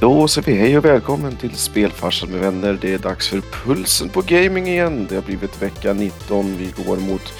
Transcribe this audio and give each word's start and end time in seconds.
Då 0.00 0.28
säger 0.28 0.46
vi 0.46 0.54
hej 0.54 0.78
och 0.78 0.84
välkommen 0.84 1.36
till 1.36 1.54
Spelfarsan 1.56 2.30
med 2.30 2.40
vänner. 2.40 2.78
Det 2.80 2.94
är 2.94 2.98
dags 2.98 3.28
för 3.28 3.40
Pulsen 3.40 4.08
på 4.08 4.22
Gaming 4.26 4.66
igen. 4.68 5.06
Det 5.08 5.14
har 5.14 5.22
blivit 5.22 5.62
vecka 5.62 5.92
19. 5.92 6.56
Vi 6.56 6.84
går 6.84 6.96
mot 6.96 7.32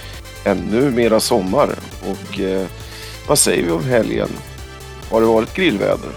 ännu 0.44 0.90
mera 0.90 1.20
sommar. 1.20 1.70
Och 2.10 2.40
eh, 2.40 2.66
vad 3.28 3.38
säger 3.38 3.64
vi 3.64 3.70
om 3.70 3.84
helgen? 3.84 4.28
Har 5.10 5.20
det 5.20 5.26
varit 5.26 5.54
grillväder? 5.54 6.10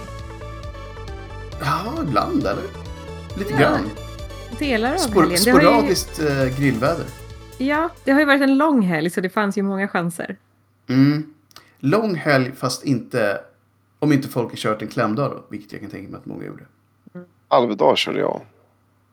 Ja, 1.62 1.94
ibland 2.04 2.40
eller? 2.42 2.64
Lite 3.38 3.54
Ja, 3.54 3.60
grann. 3.60 3.90
Delar 4.60 4.94
av 4.94 4.98
Spor 4.98 5.22
helgen. 5.22 5.44
Det 5.46 5.52
har 5.52 5.62
ju, 5.62 5.68
sporadiskt 5.68 6.20
eh, 6.22 6.60
grillväder. 6.60 7.06
ja, 7.58 7.90
det 8.04 8.12
har 8.12 8.20
ju 8.20 8.26
varit 8.26 8.42
en 8.42 8.58
lång 8.58 8.82
helg 8.82 9.10
så 9.10 9.22
det 9.22 9.30
fanns 9.30 9.58
ju 9.58 9.62
många 9.62 9.88
chanser. 9.88 10.36
Mm. 10.90 11.34
Lång 11.80 12.16
helg 12.16 12.52
fast 12.58 12.84
inte... 12.84 13.38
Om 14.04 14.12
inte 14.12 14.28
folk 14.28 14.50
har 14.50 14.58
kört 14.58 14.82
en 14.82 14.88
klämdag 14.88 15.30
då, 15.32 15.44
vilket 15.50 15.72
jag 15.72 15.82
kan 15.82 15.90
tänka 15.90 16.12
mig 16.12 16.18
att 16.20 16.26
många 16.26 16.46
gjorde. 16.46 16.64
Alvedal 17.48 17.96
körde 17.98 18.20
jag. 18.20 18.42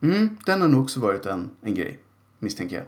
Mm, 0.01 0.37
den 0.45 0.61
har 0.61 0.67
nog 0.67 0.81
också 0.83 0.99
varit 0.99 1.25
en, 1.25 1.49
en 1.61 1.75
grej, 1.75 1.99
misstänker 2.39 2.75
jag. 2.75 2.85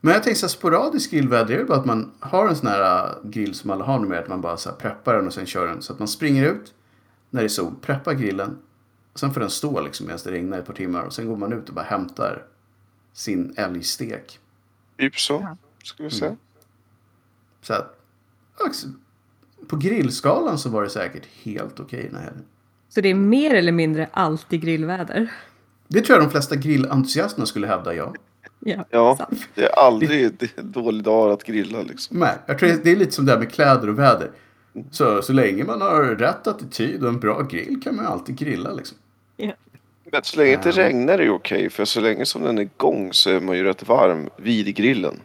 Men 0.00 0.14
jag 0.14 0.22
tänker 0.22 0.38
så 0.38 0.46
här, 0.46 0.50
sporadisk 0.50 1.10
grillväder 1.10 1.54
är 1.54 1.58
det 1.58 1.64
bara 1.64 1.78
att 1.78 1.86
man 1.86 2.12
har 2.20 2.48
en 2.48 2.56
sån 2.56 2.66
här 2.66 3.06
äh, 3.06 3.30
grill 3.30 3.54
som 3.54 3.70
alla 3.70 3.84
har 3.84 3.98
numera. 3.98 4.20
Att 4.20 4.28
man 4.28 4.40
bara 4.40 4.56
så 4.56 4.70
här 4.70 4.76
preppar 4.76 5.14
den 5.14 5.26
och 5.26 5.34
sen 5.34 5.46
kör 5.46 5.66
den. 5.66 5.82
Så 5.82 5.92
att 5.92 5.98
man 5.98 6.08
springer 6.08 6.44
ut 6.52 6.74
när 7.30 7.40
det 7.40 7.46
är 7.46 7.48
sol, 7.48 7.74
preppar 7.80 8.12
grillen. 8.14 8.58
Och 9.12 9.18
sen 9.20 9.32
får 9.34 9.40
den 9.40 9.50
stå 9.50 9.80
liksom 9.80 10.06
medan 10.06 10.20
det 10.24 10.30
regnar 10.30 10.58
ett 10.58 10.66
par 10.66 10.74
timmar. 10.74 11.02
Och 11.02 11.12
sen 11.12 11.26
går 11.28 11.36
man 11.36 11.52
ut 11.52 11.68
och 11.68 11.74
bara 11.74 11.84
hämtar 11.84 12.44
sin 13.12 13.54
älgstek. 13.56 14.38
Typ 14.98 15.16
så, 15.16 15.32
Ja. 15.42 15.56
ska 15.84 16.02
vi 16.02 16.10
säga. 16.10 16.36
Så 17.62 17.74
att, 17.74 17.98
på 19.68 19.76
grillskalan 19.76 20.58
så 20.58 20.68
var 20.68 20.82
det 20.82 20.90
säkert 20.90 21.22
helt 21.42 21.80
okej 21.80 22.02
den 22.10 22.16
här 22.16 22.24
helgen. 22.24 22.44
Så 22.88 23.00
det 23.00 23.08
är 23.08 23.14
mer 23.14 23.54
eller 23.54 23.72
mindre 23.72 24.08
alltid 24.12 24.60
grillväder. 24.62 25.32
Det 25.88 26.00
tror 26.00 26.18
jag 26.18 26.26
de 26.26 26.30
flesta 26.30 26.56
grillentusiasterna 26.56 27.46
skulle 27.46 27.66
hävda, 27.66 27.94
ja. 27.94 28.14
Ja, 28.58 28.84
Ja, 28.90 29.28
det 29.54 29.64
är 29.64 29.78
aldrig 29.78 30.32
det 30.38 30.62
dålig 30.62 31.02
dag 31.04 31.30
att 31.32 31.44
grilla 31.44 31.82
liksom. 31.82 32.18
Nej, 32.18 32.34
jag 32.46 32.58
tror 32.58 32.68
det 32.84 32.92
är 32.92 32.96
lite 32.96 33.12
som 33.12 33.26
det 33.26 33.32
här 33.32 33.38
med 33.38 33.52
kläder 33.52 33.88
och 33.88 33.98
väder. 33.98 34.30
Så, 34.90 35.22
så 35.22 35.32
länge 35.32 35.64
man 35.64 35.80
har 35.80 36.02
rätt 36.02 36.46
attityd 36.46 37.02
och 37.02 37.08
en 37.08 37.20
bra 37.20 37.42
grill 37.42 37.80
kan 37.84 37.96
man 37.96 38.06
alltid 38.06 38.36
grilla 38.38 38.72
liksom. 38.72 38.98
Ja. 39.36 39.52
Men 40.12 40.22
så 40.24 40.36
länge 40.36 40.50
det 40.50 40.54
inte 40.68 40.80
Ja. 40.80 40.86
regnar 40.88 41.14
är 41.14 41.18
det 41.18 41.30
okej. 41.30 41.70
För 41.70 41.84
så 41.84 42.00
länge 42.00 42.26
som 42.26 42.42
den 42.42 42.58
är 42.58 42.62
igång 42.62 43.12
så 43.12 43.30
är 43.30 43.40
man 43.40 43.56
ju 43.56 43.64
rätt 43.64 43.88
varm 43.88 44.28
vid 44.36 44.76
grillen. 44.76 45.20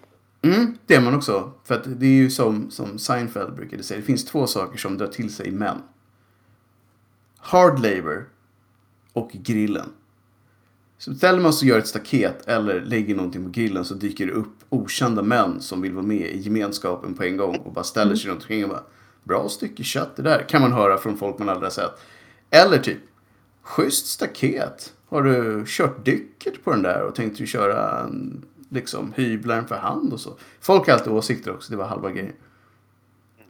Mm, 0.53 0.78
det 0.86 0.95
är 0.95 1.02
man 1.02 1.16
också. 1.16 1.52
För 1.64 1.76
att 1.76 2.00
det 2.00 2.06
är 2.06 2.12
ju 2.12 2.30
som, 2.30 2.72
som 2.72 3.00
Seinfeld 3.00 3.56
brukade 3.56 3.84
säga. 3.84 4.00
Det 4.00 4.06
finns 4.06 4.26
två 4.26 4.48
saker 4.48 4.78
som 4.78 4.98
drar 4.98 5.08
till 5.08 5.34
sig 5.34 5.52
män. 5.52 5.78
Hard 7.38 7.80
labor 7.80 8.30
och 9.14 9.31
grillen. 9.31 9.90
Så 10.98 11.16
ställer 11.16 11.40
man 11.40 11.53
sig 11.53 11.66
och 11.66 11.70
gör 11.70 11.80
ett 11.80 11.88
staket 11.88 12.48
eller 12.48 12.81
lägger 12.81 13.16
någonting 13.16 13.44
på 13.44 13.50
grillen 13.50 13.86
så 13.86 13.94
dyker 13.94 14.25
det 14.25 14.31
upp 14.31 14.56
okända 14.70 15.23
män 15.23 15.62
som 15.62 15.81
vill 15.81 15.94
vara 15.94 16.06
med 16.06 16.31
i 16.31 16.40
gemenskapen 16.40 17.14
på 17.14 17.23
en 17.23 17.38
gång 17.38 17.56
och 17.56 17.73
bara 17.73 17.84
ställer 17.84 18.16
sig 18.16 18.31
runt 18.31 18.42
omkring 18.42 18.64
och 18.64 18.70
bara 18.70 18.84
Bra 19.23 19.50
stycke 19.50 19.84
kött 19.84 20.16
det 20.16 20.22
där 20.22 20.45
kan 20.50 20.62
man 20.62 20.73
höra 20.73 20.98
från 20.98 21.18
folk 21.18 21.40
man 21.40 21.50
aldrig 21.50 21.66
har 21.66 21.72
sett. 21.72 22.00
Eller 22.50 22.78
typ 22.78 22.98
Schysst 23.62 24.08
staket. 24.08 24.94
Har 25.09 25.23
du 25.23 25.64
kört 25.68 26.06
dycket 26.06 26.64
på 26.64 26.72
den 26.72 26.81
där 26.81 27.02
och 27.02 27.16
tänkte 27.16 27.44
du 27.44 27.48
köra 27.48 28.00
en, 28.00 28.45
liksom 28.70 29.14
hyvlaren 29.16 29.68
för 29.68 29.76
hand 29.76 30.14
och 30.14 30.20
så. 30.20 30.38
Folk 30.62 30.88
har 30.88 30.94
alltid 30.94 31.14
åsikter 31.14 31.52
också, 31.54 31.72
det 31.72 31.78
var 31.78 31.86
halva 31.88 32.12
grejen. 32.12 32.34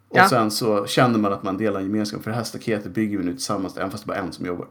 Och 0.09 0.17
Ja. 0.17 0.29
sen 0.29 0.51
så 0.51 0.85
känner 0.85 1.19
man 1.19 1.33
att 1.33 1.43
man 1.43 1.57
delar 1.57 1.79
en 1.79 1.85
gemenskap. 1.85 2.23
För 2.23 2.31
det 2.31 2.37
här 2.37 2.43
staketet 2.43 2.91
bygger 2.91 3.17
vi 3.17 3.23
nu 3.23 3.31
tillsammans, 3.31 3.77
även 3.77 3.91
fast 3.91 4.03
det 4.03 4.07
bara 4.07 4.17
är 4.17 4.21
en 4.21 4.31
som 4.33 4.45
jobbar. 4.45 4.67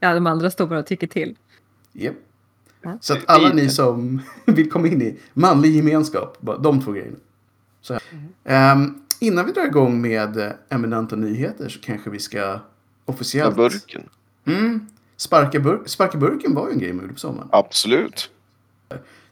ja, 0.00 0.14
de 0.14 0.26
andra 0.26 0.50
står 0.50 0.66
bara 0.66 0.78
och 0.78 0.86
tycker 0.86 1.06
till. 1.06 1.36
Japp. 1.92 2.14
Ja. 2.82 2.98
Så 3.00 3.12
att 3.12 3.24
alla 3.26 3.48
ni 3.52 3.68
som 3.70 4.20
vill 4.46 4.70
komma 4.70 4.86
in 4.88 5.02
i 5.02 5.18
manlig 5.32 5.76
gemenskap, 5.76 6.40
bara 6.40 6.58
de 6.58 6.80
två 6.82 6.92
grejerna. 6.92 7.16
Så 7.80 7.92
här. 7.92 8.02
Ehm, 8.44 8.94
innan 9.20 9.46
vi 9.46 9.52
drar 9.52 9.64
igång 9.66 10.00
med 10.00 10.36
eh, 10.36 10.52
eminenta 10.68 11.16
nyheter 11.16 11.68
så 11.68 11.80
kanske 11.80 12.10
vi 12.10 12.18
ska 12.18 12.58
officiellt... 13.04 13.56
burken. 13.56 14.08
Mm, 14.44 14.86
sparka, 15.16 15.58
bur- 15.58 15.82
sparka 15.86 16.18
burken 16.18 16.54
var 16.54 16.66
ju 16.66 16.72
en 16.72 16.78
grej 16.78 16.92
man 16.92 17.02
gjorde 17.02 17.14
på 17.14 17.20
sommaren. 17.20 17.48
Absolut. 17.52 18.30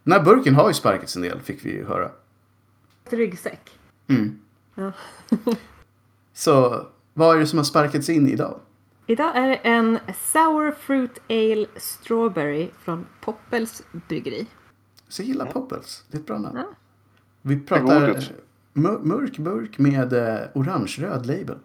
Den 0.05 0.13
här 0.13 0.25
burken 0.25 0.55
har 0.55 0.69
ju 0.69 0.75
sparkats 0.75 1.17
en 1.17 1.23
del, 1.23 1.41
fick 1.41 1.65
vi 1.65 1.71
ju 1.71 1.87
höra. 1.87 2.11
Ryggsäck. 3.11 3.71
Mm. 4.09 4.39
Ja. 4.75 4.93
Så 6.33 6.87
vad 7.15 7.37
är 7.37 7.41
det 7.41 7.47
som 7.47 7.59
har 7.59 7.65
sparkats 7.65 8.09
in 8.09 8.29
idag? 8.29 8.61
Idag 9.07 9.37
är 9.37 9.49
det 9.49 9.55
en 9.55 9.99
Sour 10.33 10.73
Fruit 10.73 11.23
Ale 11.29 11.67
Strawberry 11.77 12.71
från 12.79 13.07
Poppels 13.21 13.83
bryggeri. 14.09 14.47
Så 15.09 15.23
jag 15.23 15.27
gillar 15.29 15.47
Poppels, 15.47 16.05
det 16.11 16.17
är 16.17 16.21
ett 16.21 16.27
bra 16.27 16.39
namn. 16.39 16.57
Ja. 16.59 16.67
Vi 17.43 17.61
pratar 17.61 18.25
mörk 18.73 19.39
burk 19.39 19.79
med 19.79 20.13
eh, 20.13 20.39
orange-röd 20.55 21.27
label. 21.27 21.59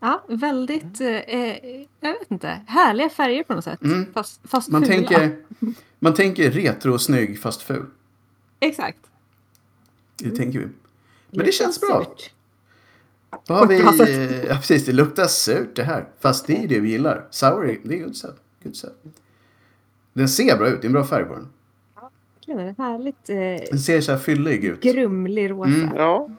Ja, 0.00 0.24
väldigt, 0.28 1.00
eh, 1.00 1.06
jag 2.00 2.12
vet 2.18 2.30
inte, 2.30 2.60
härliga 2.66 3.08
färger 3.08 3.42
på 3.44 3.54
något 3.54 3.64
sätt. 3.64 3.82
Mm. 3.82 4.06
Fast, 4.14 4.40
fast 4.44 4.68
Man 4.68 4.82
fula. 4.84 4.94
tänker, 4.96 5.36
man 5.98 6.14
tänker 6.14 6.50
retro 6.50 6.92
och 6.92 7.00
snygg 7.00 7.40
fast 7.40 7.62
ful. 7.62 7.86
Exakt. 8.60 8.98
Det 10.16 10.30
tänker 10.30 10.58
vi. 10.58 10.68
Men 11.30 11.46
det 11.46 11.52
känns 11.52 11.80
bra. 11.80 12.04
Surt. 12.04 12.30
Vad 13.48 13.58
har 13.58 13.66
vi? 13.66 13.78
Ja, 14.48 14.54
precis. 14.54 14.84
Det 14.86 14.92
luktar 14.92 15.26
surt 15.26 15.76
det 15.76 15.84
här. 15.84 16.08
Fast 16.20 16.46
det 16.46 16.64
är 16.64 16.68
det 16.68 16.80
vi 16.80 16.90
gillar. 16.90 17.26
Sour, 17.30 17.68
är- 17.70 17.78
det 17.84 17.94
är 17.94 18.04
good 18.04 18.16
stuff. 18.16 18.34
Good 18.62 18.76
stuff. 18.76 18.92
Den 20.12 20.28
ser 20.28 20.56
bra 20.58 20.68
ut. 20.68 20.80
Det 20.80 20.84
är 20.84 20.88
en 20.88 20.92
bra 20.92 21.04
färg 21.04 21.24
på 21.24 21.34
den. 21.34 21.48
Verkligen, 22.46 22.60
en 22.68 22.74
härligt 22.78 23.30
eh, 23.30 23.70
Den 23.70 23.78
ser 23.80 24.00
så 24.00 24.12
här 24.12 24.18
fyllig 24.18 24.64
ut. 24.64 24.82
grumlig 24.82 25.50
rosa. 25.50 25.70
Mm. 25.70 25.96
Ja, 25.96 26.30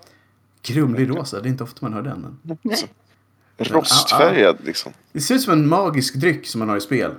Grumlig 0.61 1.09
rosa. 1.09 1.41
Det 1.41 1.47
är 1.47 1.51
inte 1.51 1.63
ofta 1.63 1.85
man 1.85 1.93
hör 1.93 2.01
den. 2.01 2.37
Men. 2.41 2.57
Nej. 2.61 2.77
Rostfärgad 3.59 4.57
liksom. 4.63 4.93
Det 5.11 5.21
ser 5.21 5.35
ut 5.35 5.41
som 5.41 5.53
en 5.53 5.67
magisk 5.67 6.15
dryck 6.15 6.47
som 6.47 6.59
man 6.59 6.69
har 6.69 6.77
i 6.77 6.81
spel. 6.81 7.11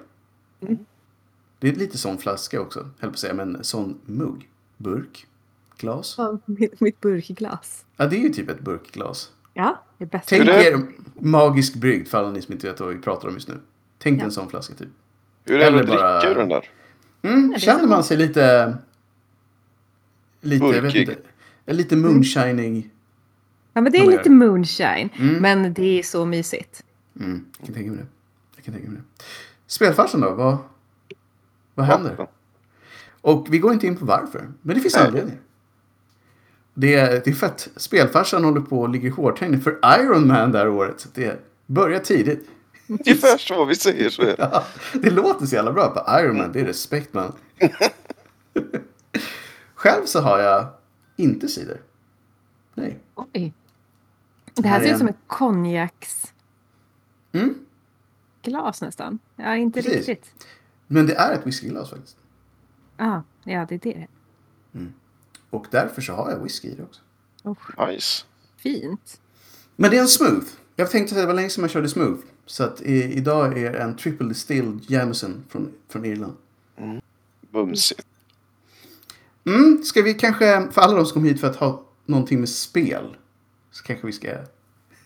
Det 1.58 1.68
är 1.68 1.72
lite 1.72 1.98
sån 1.98 2.18
flaska 2.18 2.60
också. 2.60 2.78
Höll 2.98 3.10
på 3.10 3.14
att 3.14 3.18
säga. 3.18 3.34
Men 3.34 3.64
sån 3.64 3.98
mugg. 4.06 4.48
Burk. 4.76 5.26
Glas. 5.78 6.14
Ja, 6.18 6.38
mitt, 6.44 6.80
mitt 6.80 7.00
burkglas. 7.00 7.84
Ja, 7.96 8.06
det 8.06 8.16
är 8.16 8.20
ju 8.20 8.28
typ 8.28 8.48
ett 8.50 8.60
burkglas. 8.60 9.30
Ja, 9.54 9.82
det 9.98 10.04
är 10.04 10.08
bäst. 10.08 10.28
Tänk 10.28 10.48
är- 10.48 10.52
er 10.72 10.82
magisk 11.14 11.74
brygd 11.74 12.08
för 12.08 12.18
alla 12.18 12.30
ni 12.30 12.42
som 12.42 12.52
inte 12.52 12.66
vet 12.66 12.80
vad 12.80 12.88
vi 12.88 12.98
pratar 12.98 13.28
om 13.28 13.34
just 13.34 13.48
nu. 13.48 13.54
Tänk 13.98 14.20
Ja. 14.20 14.24
en 14.24 14.30
sån 14.32 14.48
flaska 14.50 14.74
typ. 14.74 14.88
Hur 15.44 15.54
är 15.54 15.58
det 15.58 15.64
Eller 15.66 15.80
att 15.80 15.86
dricka 15.86 16.02
bara- 16.02 16.30
ur 16.30 16.34
den 16.34 16.48
där? 16.48 16.68
Mm, 17.22 17.48
det 17.50 17.54
är 17.56 17.58
känner 17.60 17.86
man 17.88 18.04
sig 18.04 18.16
lite... 18.16 18.76
Lite, 20.40 20.64
jag 20.64 20.72
vet 20.72 20.82
Burkig. 20.82 21.08
inte. 21.08 21.22
Lite 21.66 21.96
moonshining. 21.96 22.90
Ja, 23.72 23.80
men 23.80 23.92
det 23.92 23.98
är 23.98 24.06
lite 24.06 24.30
moonshine. 24.30 25.08
Mm. 25.18 25.34
Men 25.34 25.74
det 25.74 25.98
är 25.98 26.02
så 26.02 26.24
mysigt. 26.26 26.84
Mm, 27.20 27.44
jag 27.58 27.66
kan 27.66 27.74
tänka 27.74 27.90
mig 27.90 27.98
det. 27.98 28.06
Jag 28.56 28.64
kan 28.64 28.74
tänka 28.74 28.90
mig 28.90 28.98
det. 28.98 29.24
Spelfarsen 29.66 30.20
då? 30.20 30.34
Vad, 30.34 30.56
vad 31.74 31.86
händer? 31.86 32.14
Ja. 32.18 32.30
Och 33.20 33.46
vi 33.50 33.58
går 33.58 33.72
inte 33.72 33.86
in 33.86 33.96
på 33.96 34.04
varför. 34.04 34.48
Men 34.62 34.74
det 34.74 34.80
finns 34.80 34.96
Nej. 34.96 35.06
anledning. 35.06 35.38
Det 36.74 36.94
är, 36.94 37.10
det 37.24 37.30
är 37.30 37.34
för 37.34 37.46
att 37.46 37.68
spelfarsan 37.76 38.44
håller 38.44 38.60
på 38.60 38.80
och 38.80 38.88
ligger 38.88 39.08
i 39.08 39.10
hårdträning 39.10 39.60
för 39.60 39.78
Iron 40.00 40.26
Man 40.26 40.52
det 40.52 40.58
här 40.58 40.68
året. 40.68 41.00
Så 41.00 41.08
det 41.14 41.40
börjar 41.66 42.00
tidigt. 42.00 42.48
Ungefär 42.86 43.38
så 43.38 43.64
vi 43.64 43.74
säger 43.74 44.10
så. 44.10 44.22
Ja, 44.38 44.64
det 44.92 45.10
låter 45.10 45.46
så 45.46 45.54
jävla 45.54 45.72
bra 45.72 45.88
på 45.88 46.20
Iron 46.20 46.36
Man. 46.36 46.52
Det 46.52 46.60
är 46.60 46.64
respekt 46.64 47.14
man. 47.14 47.32
Själv 49.74 50.04
så 50.04 50.20
har 50.20 50.38
jag 50.38 50.66
inte 51.16 51.48
cider. 51.48 51.80
Nej. 52.74 52.98
Oj. 53.14 53.52
Det 54.62 54.68
här 54.68 54.78
Här 54.78 54.84
är 54.84 54.88
ser 54.88 54.88
ut 54.88 54.92
en- 54.92 54.98
som 54.98 55.08
ett 55.08 55.16
konjaksglas 55.26 56.32
Mm. 57.32 57.54
nästan. 58.80 59.18
Ja, 59.36 59.56
inte 59.56 59.82
Precis. 59.82 60.08
riktigt. 60.08 60.34
Men 60.86 61.06
det 61.06 61.14
är 61.14 61.32
ett 61.32 61.46
whiskyglas 61.46 61.90
faktiskt. 61.90 62.16
Ah, 62.96 63.20
ja, 63.44 63.66
det 63.68 63.74
är 63.74 63.78
det. 63.78 64.06
Och 65.50 65.66
därför 65.70 66.02
så 66.02 66.12
har 66.12 66.30
jag 66.30 66.42
whisky 66.42 66.68
i 66.68 66.74
det 66.74 66.82
också. 66.82 67.00
Oh, 67.42 67.88
Nice. 67.88 68.24
fint. 68.56 69.20
Men 69.76 69.90
det 69.90 69.96
är 69.96 70.00
en 70.00 70.08
smooth. 70.08 70.46
Jag 70.76 70.90
tänkte 70.90 71.14
att 71.14 71.20
det 71.20 71.26
var 71.26 71.34
länge 71.34 71.50
sedan 71.50 71.62
man 71.62 71.68
körde 71.68 71.88
smooth. 71.88 72.20
Så 72.46 72.64
att 72.64 72.80
i, 72.80 73.02
idag 73.12 73.58
är 73.58 73.72
det 73.72 73.78
en 73.78 73.96
triple 73.96 74.28
distilled 74.28 74.80
Jameson 74.90 75.44
från, 75.48 75.72
från 75.88 76.04
Irland. 76.04 76.36
Bumsigt. 77.52 78.06
Mm, 79.46 79.82
ska 79.84 80.02
vi 80.02 80.14
kanske, 80.14 80.68
för 80.72 80.80
alla 80.80 80.96
de 80.96 81.06
som 81.06 81.12
kom 81.14 81.24
hit 81.24 81.40
för 81.40 81.50
att 81.50 81.56
ha 81.56 81.84
någonting 82.06 82.40
med 82.40 82.48
spel. 82.48 83.16
Så 83.70 83.82
kanske 83.84 84.06
vi 84.06 84.12
ska... 84.12 84.28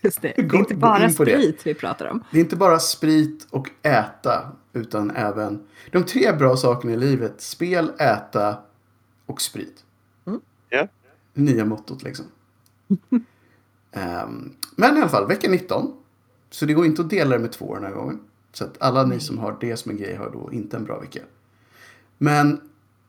Just 0.05 0.21
det. 0.21 0.33
Det 0.37 0.41
är 0.41 0.55
inte 0.55 0.75
bara 0.75 0.99
det. 0.99 1.09
sprit 1.09 1.67
vi 1.67 1.73
pratar 1.73 2.05
om. 2.05 2.23
Det 2.31 2.37
är 2.37 2.41
inte 2.41 2.55
bara 2.55 2.79
sprit 2.79 3.47
och 3.49 3.69
äta. 3.81 4.51
Utan 4.73 5.11
även 5.11 5.67
de 5.91 6.03
tre 6.03 6.31
bra 6.31 6.57
sakerna 6.57 6.93
i 6.93 6.97
livet. 6.97 7.41
Spel, 7.41 7.91
äta 7.99 8.57
och 9.25 9.41
sprit. 9.41 9.83
Ja. 10.69 10.87
Det 11.33 11.41
nya 11.41 11.65
mottot 11.65 12.03
liksom. 12.03 12.25
Ehm, 13.91 14.53
men 14.75 14.97
i 14.97 14.99
alla 14.99 15.09
fall, 15.09 15.27
vecka 15.27 15.49
19. 15.49 15.93
Så 16.49 16.65
det 16.65 16.73
går 16.73 16.85
inte 16.85 17.01
att 17.01 17.09
dela 17.09 17.35
det 17.35 17.41
med 17.41 17.51
två 17.51 17.75
den 17.75 17.83
här 17.83 17.91
gången. 17.91 18.19
Så 18.53 18.63
att 18.63 18.81
alla 18.81 19.05
ni 19.05 19.19
som 19.19 19.37
har 19.37 19.57
det 19.61 19.77
som 19.77 19.91
en 19.91 19.97
grej 19.97 20.15
har 20.15 20.29
då 20.29 20.49
inte 20.53 20.77
en 20.77 20.83
bra 20.83 20.99
vecka. 20.99 21.19
Men 22.17 22.61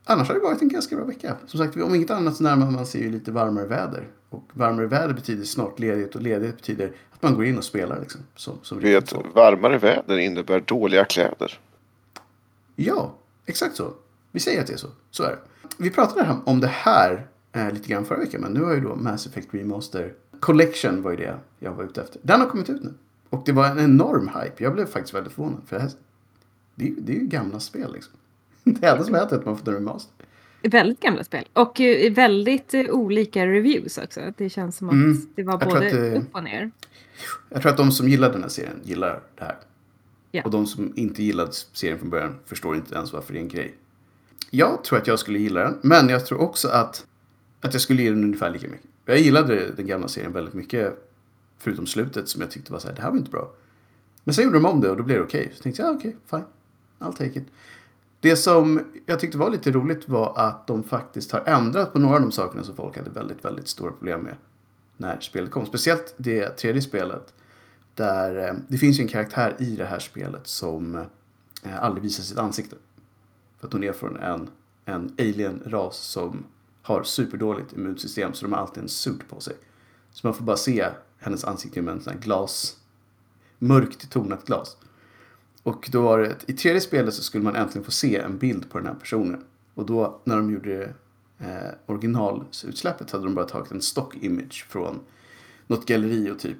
annars 0.09 0.27
har 0.27 0.35
det 0.35 0.41
varit 0.41 0.61
en 0.61 0.69
ganska 0.69 0.95
bra 0.95 1.05
vecka. 1.05 1.35
Som 1.47 1.59
sagt, 1.59 1.77
om 1.77 1.95
inget 1.95 2.09
annat 2.09 2.35
så 2.35 2.43
närmar 2.43 2.71
man 2.71 2.85
sig 2.85 3.01
ju 3.01 3.11
lite 3.11 3.31
varmare 3.31 3.65
väder. 3.65 4.07
Och 4.29 4.43
varmare 4.53 4.87
väder 4.87 5.13
betyder 5.13 5.43
snart 5.43 5.79
ledighet 5.79 6.15
och 6.15 6.21
ledighet 6.21 6.57
betyder 6.57 6.91
att 7.11 7.23
man 7.23 7.35
går 7.35 7.45
in 7.45 7.57
och 7.57 7.63
spelar 7.63 7.99
liksom. 7.99 8.21
Som, 8.35 8.59
som 8.61 8.79
vet, 8.79 9.13
varmare 9.35 9.77
väder 9.77 10.17
innebär 10.17 10.59
dåliga 10.59 11.05
kläder. 11.05 11.59
Ja, 12.75 13.13
exakt 13.45 13.75
så. 13.75 13.93
Vi 14.31 14.39
säger 14.39 14.61
att 14.61 14.67
det 14.67 14.73
är 14.73 14.77
så. 14.77 14.87
Så 15.11 15.23
är 15.23 15.29
det. 15.29 15.39
Vi 15.77 15.89
pratade 15.89 16.25
här 16.25 16.37
om 16.45 16.59
det 16.59 16.67
här 16.67 17.27
eh, 17.51 17.71
lite 17.71 17.89
grann 17.89 18.05
förra 18.05 18.19
veckan. 18.19 18.41
Men 18.41 18.51
nu 18.51 18.63
har 18.63 18.73
ju 18.73 18.81
då 18.81 18.95
Mass 18.95 19.25
Effect 19.27 19.53
Remaster 19.53 20.13
Collection 20.39 21.01
var 21.01 21.11
ju 21.11 21.17
det 21.17 21.37
jag 21.59 21.71
var 21.71 21.83
ute 21.83 22.01
efter. 22.01 22.19
Den 22.23 22.41
har 22.41 22.47
kommit 22.47 22.69
ut 22.69 22.83
nu. 22.83 22.93
Och 23.29 23.41
det 23.45 23.51
var 23.51 23.65
en 23.65 23.79
enorm 23.79 24.27
hype. 24.27 24.63
Jag 24.63 24.73
blev 24.73 24.85
faktiskt 24.85 25.13
väldigt 25.13 25.33
förvånad. 25.33 25.61
För 25.65 25.75
det, 25.75 25.81
här, 25.81 25.91
det, 26.75 26.87
är, 26.87 26.93
det 26.97 27.11
är 27.11 27.19
ju 27.19 27.27
gamla 27.27 27.59
spel 27.59 27.93
liksom. 27.93 28.13
Det 28.73 28.87
enda 28.87 29.03
som 29.03 29.15
är 29.15 29.19
att 29.19 29.45
man 29.45 29.57
fått 29.57 29.67
en 29.67 29.73
remaster. 29.73 30.13
Väldigt 30.61 30.99
gamla 30.99 31.23
spel. 31.23 31.45
Och 31.53 31.81
eh, 31.81 32.13
väldigt 32.13 32.73
eh, 32.73 32.85
olika 32.89 33.45
reviews 33.47 33.97
också. 33.97 34.21
Det 34.37 34.49
känns 34.49 34.77
som 34.77 34.89
att 34.89 34.93
Mm. 34.93 35.17
det 35.35 35.43
var 35.43 35.53
Jag 35.53 35.69
både 35.69 35.87
att, 35.87 35.93
eh, 35.93 36.21
upp 36.21 36.35
och 36.35 36.43
ner. 36.43 36.71
Jag 37.49 37.61
tror 37.61 37.71
att 37.71 37.77
de 37.77 37.91
som 37.91 38.09
gillar 38.09 38.31
den 38.31 38.41
här 38.41 38.49
serien 38.49 38.79
gillar 38.83 39.19
det 39.37 39.43
här. 39.43 39.55
Ja. 40.31 40.43
Och 40.43 40.51
de 40.51 40.65
som 40.67 40.93
inte 40.95 41.23
gillade 41.23 41.51
serien 41.51 41.99
från 41.99 42.09
början 42.09 42.35
förstår 42.45 42.75
inte 42.75 42.95
ens 42.95 43.13
varför 43.13 43.33
det 43.33 43.39
är 43.39 43.41
en 43.41 43.47
grej. 43.47 43.75
Jag 44.51 44.83
tror 44.83 44.99
att 44.99 45.07
jag 45.07 45.19
skulle 45.19 45.39
gilla 45.39 45.59
den, 45.63 45.77
men 45.81 46.09
jag 46.09 46.25
tror 46.25 46.41
också 46.41 46.67
att, 46.67 47.05
att 47.61 47.73
jag 47.73 47.81
skulle 47.81 48.01
gilla 48.01 48.15
den 48.15 48.23
ungefär 48.23 48.49
lika 48.49 48.67
mycket. 48.67 48.87
Jag 49.05 49.19
gillade 49.19 49.71
den 49.71 49.87
gamla 49.87 50.07
serien 50.07 50.33
väldigt 50.33 50.53
mycket, 50.53 51.09
förutom 51.59 51.87
slutet 51.87 52.29
som 52.29 52.41
jag 52.41 52.51
tyckte 52.51 52.71
var 52.71 52.79
så 52.79 52.87
här, 52.87 52.95
det 52.95 53.01
här 53.01 53.09
var 53.09 53.17
inte 53.17 53.31
bra. 53.31 53.51
Men 54.23 54.33
sen 54.35 54.43
gjorde 54.43 54.57
de 54.57 54.65
om 54.65 54.81
det 54.81 54.89
och 54.89 54.97
då 54.97 55.03
blev 55.03 55.17
det 55.17 55.23
okej. 55.23 55.51
Så 55.55 55.63
tänkte 55.63 55.81
jag, 55.81 55.93
ja, 55.93 55.97
okej, 55.97 56.15
fine. 56.29 56.43
I'll 56.99 57.11
take 57.17 57.39
it. 57.39 57.45
Det 58.19 58.35
som 58.35 58.81
jag 59.05 59.19
tyckte 59.19 59.37
var 59.37 59.49
lite 59.49 59.71
roligt 59.71 60.09
var 60.09 60.33
att 60.37 60.67
de 60.67 60.83
faktiskt 60.83 61.31
har 61.31 61.43
ändrat 61.45 61.93
på 61.93 61.99
några 61.99 62.15
av 62.15 62.21
de 62.21 62.31
sakerna 62.31 62.63
som 62.63 62.75
folk 62.75 62.97
hade 62.97 63.09
väldigt, 63.09 63.45
väldigt 63.45 63.67
stora 63.67 63.91
problem 63.91 64.21
med 64.21 64.35
när 64.97 65.19
spelet 65.19 65.51
kom. 65.51 65.65
Speciellt 65.65 66.13
det 66.17 66.49
tredje 66.49 66.81
spelet. 66.81 67.33
Där 67.93 68.47
eh, 68.47 68.55
det 68.67 68.77
finns 68.77 68.99
ju 68.99 69.01
en 69.01 69.07
karaktär 69.07 69.55
i 69.59 69.75
det 69.75 69.85
här 69.85 69.99
spelet 69.99 70.47
som 70.47 70.95
eh, 71.63 71.83
aldrig 71.83 72.03
visar 72.03 72.23
sitt 72.23 72.37
ansikte. 72.37 72.75
För 73.59 73.67
att 73.67 73.73
hon 73.73 73.83
är 73.83 73.93
från 73.93 74.17
en, 74.17 74.49
en 74.85 75.15
alien-ras 75.19 75.97
som 75.97 76.45
har 76.81 77.03
superdåligt 77.03 77.73
immunsystem 77.73 78.33
så 78.33 78.45
de 78.45 78.53
har 78.53 78.59
alltid 78.59 78.83
en 78.83 78.89
suit 78.89 79.29
på 79.29 79.39
sig. 79.39 79.55
Så 80.11 80.27
man 80.27 80.33
får 80.33 80.43
bara 80.43 80.57
se 80.57 80.85
hennes 81.17 81.43
ansikte 81.43 81.81
med 81.81 81.93
en 81.93 82.01
sån 82.01 82.13
här 82.13 82.19
glas, 82.19 82.77
mörkt 83.59 84.09
tonat 84.09 84.45
glas. 84.45 84.77
Och 85.67 85.89
då 85.91 86.01
var 86.01 86.19
det, 86.19 86.35
i 86.45 86.53
tredje 86.53 86.81
spelet 86.81 87.13
så 87.13 87.23
skulle 87.23 87.43
man 87.43 87.55
äntligen 87.55 87.85
få 87.85 87.91
se 87.91 88.17
en 88.17 88.37
bild 88.37 88.69
på 88.69 88.77
den 88.77 88.87
här 88.87 88.93
personen. 88.93 89.43
Och 89.73 89.85
då 89.85 90.21
när 90.23 90.35
de 90.35 90.53
gjorde 90.53 90.93
eh, 91.39 91.71
originalutsläppet 91.85 93.11
hade 93.11 93.23
de 93.23 93.35
bara 93.35 93.45
tagit 93.45 93.71
en 93.71 93.81
stock 93.81 94.15
image 94.15 94.65
från 94.69 94.99
något 95.67 95.85
galleri 95.85 96.31
och 96.31 96.39
typ 96.39 96.57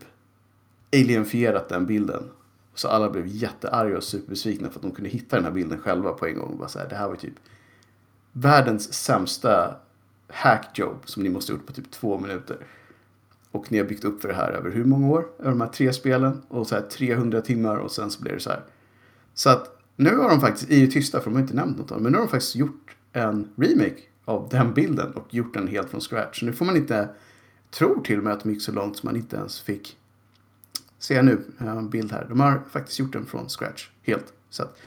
alienfierat 0.94 1.69
den 1.69 1.86
bilden. 1.86 2.24
Så 2.75 2.88
alla 2.88 3.09
blev 3.09 3.27
jättearga 3.27 3.98
och 3.98 4.04
superbesvikna 4.04 4.69
för 4.69 4.75
att 4.75 4.83
de 4.83 4.92
kunde 4.92 5.09
hitta 5.09 5.36
den 5.36 5.45
här 5.45 5.51
bilden 5.51 5.80
själva 5.80 6.12
på 6.12 6.25
en 6.25 6.36
gång. 6.36 6.51
Och 6.51 6.57
bara 6.57 6.69
så 6.69 6.80
här, 6.80 6.89
det 6.89 6.95
här 6.95 7.07
var 7.07 7.15
typ 7.15 7.36
världens 8.31 8.94
sämsta 8.94 9.75
hackjobb 10.27 10.98
som 11.06 11.24
ni 11.24 11.30
måste 11.30 11.51
ha 11.51 11.57
gjort 11.57 11.68
på 11.68 11.74
typ 11.74 11.92
två 11.92 12.19
minuter. 12.19 12.57
Och 13.51 13.71
ni 13.71 13.77
har 13.77 13.86
byggt 13.86 14.06
upp 14.06 14.21
för 14.21 14.27
det 14.27 14.36
här 14.36 14.51
över 14.51 14.71
hur 14.71 14.86
många 14.86 15.07
år? 15.07 15.27
Över 15.39 15.50
de 15.50 15.62
här 15.62 15.68
tre 15.68 15.94
spelen 15.94 16.42
och 16.48 16.68
så 16.68 16.75
här 16.75 16.81
300 16.81 17.42
timmar 17.42 17.77
och 17.77 17.92
sen 17.92 18.12
så 18.12 18.21
blir 18.21 18.33
det 18.33 18.39
så 18.39 18.50
här. 18.50 18.63
Så 19.37 19.49
att 19.49 19.77
nu 19.95 20.17
har 20.17 20.29
de 20.29 20.41
faktiskt, 20.41 20.71
i 20.71 20.85
det 20.85 20.91
tysta 20.91 21.19
för 21.19 21.25
de 21.25 21.33
har 21.33 21.41
inte 21.41 21.53
nämnt 21.53 21.77
något 21.77 21.91
om 21.91 22.03
men 22.03 22.11
nu 22.11 22.17
har 22.17 22.25
de 22.25 22.31
faktiskt 22.31 22.55
gjort 22.55 22.95
en 23.13 23.49
remake 23.55 23.97
av 24.25 24.49
den 24.51 24.73
bilden 24.73 25.11
och 25.11 25.33
gjort 25.33 25.53
den 25.53 25.67
helt 25.67 25.89
från 25.89 26.01
scratch. 26.01 26.39
Så 26.39 26.45
nu 26.45 26.53
får 26.53 26.65
man 26.65 26.77
inte, 26.77 27.09
tror 27.71 28.01
till 28.01 28.17
och 28.17 28.23
med 28.23 28.33
att 28.33 28.43
de 28.43 28.49
gick 28.49 28.61
så 28.61 28.71
långt 28.71 28.97
som 28.97 29.07
man 29.07 29.15
inte 29.15 29.35
ens 29.35 29.61
fick 29.61 29.97
se 30.99 31.21
nu, 31.21 31.41
jag 31.57 31.65
har 31.65 31.77
en 31.77 31.89
bild 31.89 32.11
här. 32.11 32.25
De 32.29 32.39
har 32.39 32.61
faktiskt 32.71 32.99
gjort 32.99 33.13
den 33.13 33.25
från 33.25 33.49
scratch, 33.49 33.89
helt. 34.03 34.33
Så 34.49 34.63
att 34.63 34.77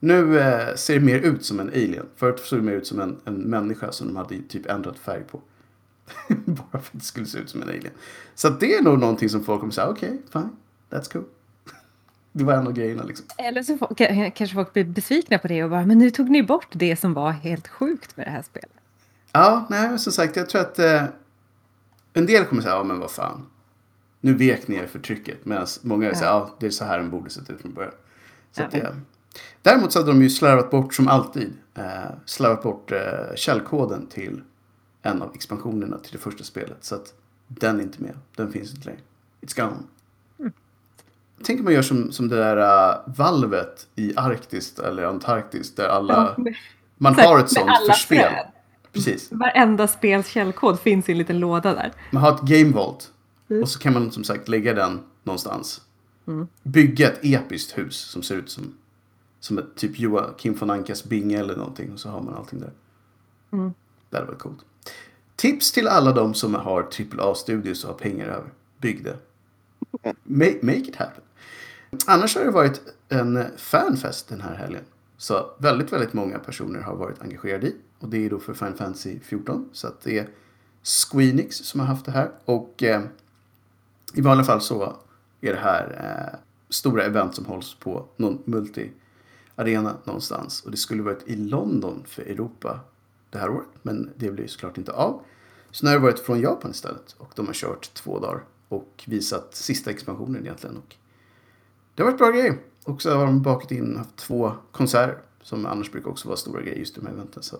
nu 0.00 0.38
eh, 0.38 0.74
ser 0.74 0.94
det 0.94 1.06
mer 1.06 1.18
ut 1.18 1.44
som 1.44 1.60
en 1.60 1.68
alien. 1.68 2.06
Förut 2.16 2.40
såg 2.40 2.58
det 2.58 2.62
mer 2.62 2.72
ut 2.72 2.86
som 2.86 3.00
en, 3.00 3.20
en 3.24 3.34
människa 3.34 3.92
som 3.92 4.06
de 4.06 4.16
hade 4.16 4.42
typ 4.48 4.66
ändrat 4.66 4.98
färg 4.98 5.22
på. 5.30 5.40
Bara 6.28 6.70
för 6.70 6.78
att 6.78 6.92
det 6.92 7.00
skulle 7.00 7.26
se 7.26 7.38
ut 7.38 7.50
som 7.50 7.62
en 7.62 7.68
alien. 7.68 7.92
Så 8.34 8.48
att 8.48 8.60
det 8.60 8.74
är 8.74 8.82
nog 8.82 8.98
någonting 8.98 9.28
som 9.28 9.44
folk 9.44 9.60
kommer 9.60 9.72
säga, 9.72 9.86
ah, 9.86 9.90
okej, 9.90 10.22
fine, 10.32 10.56
that's 10.90 11.12
cool 11.12 11.24
det 12.38 12.44
var 12.44 12.54
en 12.54 12.66
av 12.66 12.72
grejerna 12.72 13.02
liksom. 13.02 13.26
Eller 13.38 13.62
så 13.62 13.78
folk, 13.78 13.98
kanske 14.34 14.54
folk 14.54 14.72
blir 14.72 14.84
besvikna 14.84 15.38
på 15.38 15.48
det 15.48 15.64
och 15.64 15.70
bara, 15.70 15.86
men 15.86 15.98
nu 15.98 16.10
tog 16.10 16.30
ni 16.30 16.42
bort 16.42 16.68
det 16.72 16.96
som 16.96 17.14
var 17.14 17.30
helt 17.30 17.68
sjukt 17.68 18.16
med 18.16 18.26
det 18.26 18.30
här 18.30 18.42
spelet. 18.42 18.70
Ja, 19.32 19.66
nej, 19.70 19.98
som 19.98 20.12
sagt, 20.12 20.36
jag 20.36 20.48
tror 20.48 20.60
att 20.60 20.78
eh, 20.78 21.04
en 22.12 22.26
del 22.26 22.44
kommer 22.44 22.62
säga, 22.62 22.74
ja 22.74 22.84
men 22.84 22.98
vad 22.98 23.10
fan. 23.10 23.46
Nu 24.20 24.34
vek 24.34 24.68
ni 24.68 24.76
er 24.76 24.86
för 24.86 24.98
trycket. 24.98 25.44
Medan 25.44 25.66
många 25.82 26.14
säger, 26.14 26.26
ja 26.30 26.54
det 26.60 26.66
är 26.66 26.70
så 26.70 26.84
här 26.84 26.98
den 26.98 27.10
borde 27.10 27.30
sett 27.30 27.50
ut 27.50 27.60
från 27.60 27.74
början. 27.74 27.92
Så 28.52 28.62
Ja, 28.62 28.66
att, 28.66 28.72
det, 28.72 28.96
däremot 29.62 29.92
så 29.92 29.98
hade 29.98 30.10
de 30.10 30.22
ju 30.22 30.30
slarvat 30.30 30.70
bort, 30.70 30.94
som 30.94 31.08
alltid, 31.08 31.52
eh, 31.74 31.84
slarvat 32.24 32.62
bort 32.62 32.92
eh, 32.92 33.34
källkoden 33.36 34.06
till 34.06 34.42
en 35.02 35.22
av 35.22 35.34
expansionerna 35.34 35.98
till 35.98 36.12
det 36.12 36.18
första 36.18 36.44
spelet. 36.44 36.78
Så 36.80 36.94
att 36.94 37.14
den 37.48 37.78
är 37.78 37.82
inte 37.82 38.02
med. 38.02 38.18
Den 38.36 38.52
finns 38.52 38.74
inte 38.74 38.86
längre. 38.86 39.00
It's 39.40 39.60
gone. 39.60 39.76
Tänk 41.42 41.58
om 41.58 41.64
man 41.64 41.74
gör 41.74 41.82
som, 41.82 42.12
som 42.12 42.28
det 42.28 42.36
där 42.36 42.56
uh, 42.56 43.14
valvet 43.16 43.86
i 43.94 44.12
Arktis 44.16 44.78
eller 44.78 45.02
Antarktis 45.02 45.74
där 45.74 45.88
alla... 45.88 46.34
Ja, 46.36 46.52
man 46.98 47.14
så 47.14 47.20
har 47.20 47.38
ett 47.38 47.50
sånt 47.50 47.70
för 47.86 47.92
spel. 47.92 48.18
träd. 48.18 48.46
Precis. 48.92 49.32
Varenda 49.32 49.88
spels 49.88 50.28
källkod 50.28 50.80
finns 50.80 51.08
i 51.08 51.12
en 51.12 51.18
liten 51.18 51.38
låda 51.38 51.74
där. 51.74 51.92
Man 52.10 52.22
har 52.22 52.34
ett 52.34 52.40
game 52.40 52.72
vault. 52.72 53.12
Mm. 53.50 53.62
Och 53.62 53.68
så 53.68 53.78
kan 53.78 53.92
man 53.92 54.12
som 54.12 54.24
sagt 54.24 54.48
lägga 54.48 54.74
den 54.74 55.00
någonstans. 55.24 55.80
Bygga 56.62 57.08
ett 57.08 57.18
episkt 57.22 57.78
hus 57.78 57.96
som 57.96 58.22
ser 58.22 58.36
ut 58.36 58.50
som, 58.50 58.74
som 59.40 59.58
ett 59.58 59.76
typ 59.76 59.98
Joakim 59.98 60.54
von 60.54 60.70
Ankas 60.70 61.04
binge 61.04 61.38
eller 61.40 61.56
någonting. 61.56 61.92
Och 61.92 62.00
så 62.00 62.08
har 62.08 62.20
man 62.20 62.34
allting 62.34 62.60
där. 62.60 62.72
Mm. 63.52 63.74
Det 64.10 64.16
hade 64.16 64.28
varit 64.28 64.38
coolt. 64.38 64.64
Tips 65.36 65.72
till 65.72 65.88
alla 65.88 66.12
de 66.12 66.34
som 66.34 66.54
har 66.54 66.82
AAA-studios 66.82 67.84
och 67.84 67.90
har 67.90 67.98
pengar 67.98 68.26
över. 68.26 68.50
Bygg 68.78 69.04
det. 69.04 69.16
Make, 70.22 70.58
make 70.62 70.78
it 70.78 70.96
happen. 70.96 71.24
Annars 72.06 72.36
har 72.36 72.44
det 72.44 72.50
varit 72.50 72.80
en 73.08 73.44
fanfest 73.56 74.28
den 74.28 74.40
här 74.40 74.54
helgen. 74.54 74.84
Så 75.16 75.50
väldigt, 75.58 75.92
väldigt 75.92 76.12
många 76.12 76.38
personer 76.38 76.80
har 76.80 76.96
varit 76.96 77.22
engagerade 77.22 77.66
i. 77.66 77.76
Och 77.98 78.08
det 78.08 78.26
är 78.26 78.30
då 78.30 78.38
för 78.38 78.54
Final 78.54 78.74
Fantasy 78.74 79.20
14. 79.20 79.68
Så 79.72 79.86
att 79.86 80.00
det 80.00 80.18
är 80.18 80.28
Squeenix 80.82 81.56
som 81.56 81.80
har 81.80 81.86
haft 81.86 82.04
det 82.04 82.12
här. 82.12 82.30
Och 82.44 82.82
eh, 82.82 83.02
i 84.14 84.20
vanliga 84.20 84.44
fall 84.44 84.60
så 84.60 84.96
är 85.40 85.52
det 85.52 85.58
här 85.58 85.84
eh, 86.32 86.38
stora 86.68 87.04
event 87.04 87.34
som 87.34 87.44
hålls 87.44 87.74
på 87.74 88.06
någon 88.16 88.42
multi-arena 88.44 89.96
någonstans. 90.04 90.62
Och 90.62 90.70
det 90.70 90.76
skulle 90.76 91.02
varit 91.02 91.22
i 91.26 91.36
London 91.36 92.02
för 92.06 92.22
Europa 92.22 92.80
det 93.30 93.38
här 93.38 93.50
året. 93.50 93.68
Men 93.82 94.10
det 94.16 94.30
blir 94.30 94.46
såklart 94.46 94.78
inte 94.78 94.92
av. 94.92 95.22
Så 95.70 95.86
nu 95.86 95.90
har 95.90 95.98
det 95.98 96.02
varit 96.02 96.18
från 96.18 96.40
Japan 96.40 96.70
istället. 96.70 97.14
Och 97.18 97.32
de 97.36 97.46
har 97.46 97.54
kört 97.54 97.94
två 97.94 98.18
dagar. 98.18 98.44
Och 98.68 99.04
visat 99.06 99.54
sista 99.54 99.90
expansionen 99.90 100.42
egentligen. 100.42 100.76
Och 100.76 100.96
det 101.96 102.02
har 102.02 102.10
varit 102.10 102.18
bra 102.18 102.30
grejer. 102.30 102.58
Och 102.84 103.02
så 103.02 103.16
har 103.16 103.26
de 103.26 103.42
bakat 103.42 103.70
in 103.70 103.96
haft 103.96 104.16
två 104.16 104.52
konserter. 104.72 105.18
Som 105.42 105.66
annars 105.66 105.92
brukar 105.92 106.10
också 106.10 106.28
vara 106.28 106.36
stora 106.36 106.62
grejer 106.62 106.78
just 106.78 106.96
i 106.96 107.00
de 107.00 107.06
här 107.06 107.14
eventen. 107.14 107.42
Så 107.42 107.56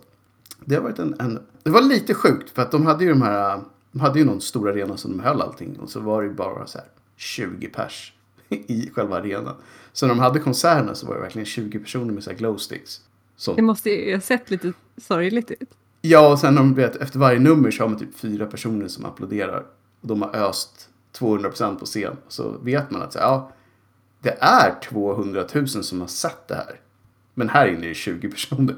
det 0.64 0.74
har 0.74 0.82
varit 0.82 0.98
en, 0.98 1.14
en... 1.18 1.40
Det 1.62 1.70
var 1.70 1.82
lite 1.82 2.14
sjukt 2.14 2.50
för 2.50 2.62
att 2.62 2.70
de 2.70 2.86
hade 2.86 3.04
ju 3.04 3.10
de 3.10 3.22
här... 3.22 3.60
De 3.92 4.00
hade 4.00 4.18
ju 4.18 4.24
någon 4.24 4.40
stor 4.40 4.70
arena 4.70 4.96
som 4.96 5.10
de 5.10 5.20
höll 5.20 5.42
allting. 5.42 5.78
Och 5.80 5.90
så 5.90 6.00
var 6.00 6.22
det 6.22 6.28
ju 6.28 6.34
bara 6.34 6.66
så 6.66 6.78
här 6.78 6.86
20 7.16 7.68
pers 7.68 8.12
i 8.48 8.90
själva 8.94 9.16
arenan. 9.16 9.54
Så 9.92 10.06
när 10.06 10.14
de 10.14 10.20
hade 10.20 10.38
konserterna 10.40 10.94
så 10.94 11.06
var 11.06 11.14
det 11.14 11.20
verkligen 11.20 11.46
20 11.46 11.78
personer 11.78 12.12
med 12.12 12.24
så 12.24 12.30
här 12.30 12.36
glowsticks. 12.36 13.00
Som 13.36 13.56
Det 13.56 13.62
måste 13.62 13.90
ju 13.90 14.14
ha 14.14 14.20
sett 14.20 14.50
lite 14.50 14.72
sorgligt 14.96 15.50
ut. 15.50 15.70
Ja, 16.00 16.32
och 16.32 16.38
sen 16.38 16.54
de 16.54 16.74
vet, 16.74 16.96
efter 16.96 17.18
varje 17.18 17.38
nummer 17.38 17.70
så 17.70 17.82
har 17.82 17.88
man 17.88 17.98
typ 17.98 18.16
fyra 18.16 18.46
personer 18.46 18.88
som 18.88 19.04
applåderar. 19.04 19.66
Och 20.00 20.08
de 20.08 20.22
har 20.22 20.36
öst 20.36 20.88
200% 21.18 21.78
på 21.78 21.84
scen. 21.84 22.16
Så 22.28 22.54
vet 22.62 22.90
man 22.90 23.02
att 23.02 23.12
så, 23.12 23.18
här, 23.18 23.26
ja, 23.26 23.52
det 24.20 24.36
är 24.40 24.80
200 24.80 25.44
000 25.54 25.68
som 25.68 26.00
har 26.00 26.08
sett 26.08 26.48
det 26.48 26.54
här. 26.54 26.80
Men 27.34 27.48
här 27.48 27.66
inne 27.66 27.86
är 27.86 27.88
det 27.88 27.94
20 27.94 28.30
personer. 28.30 28.76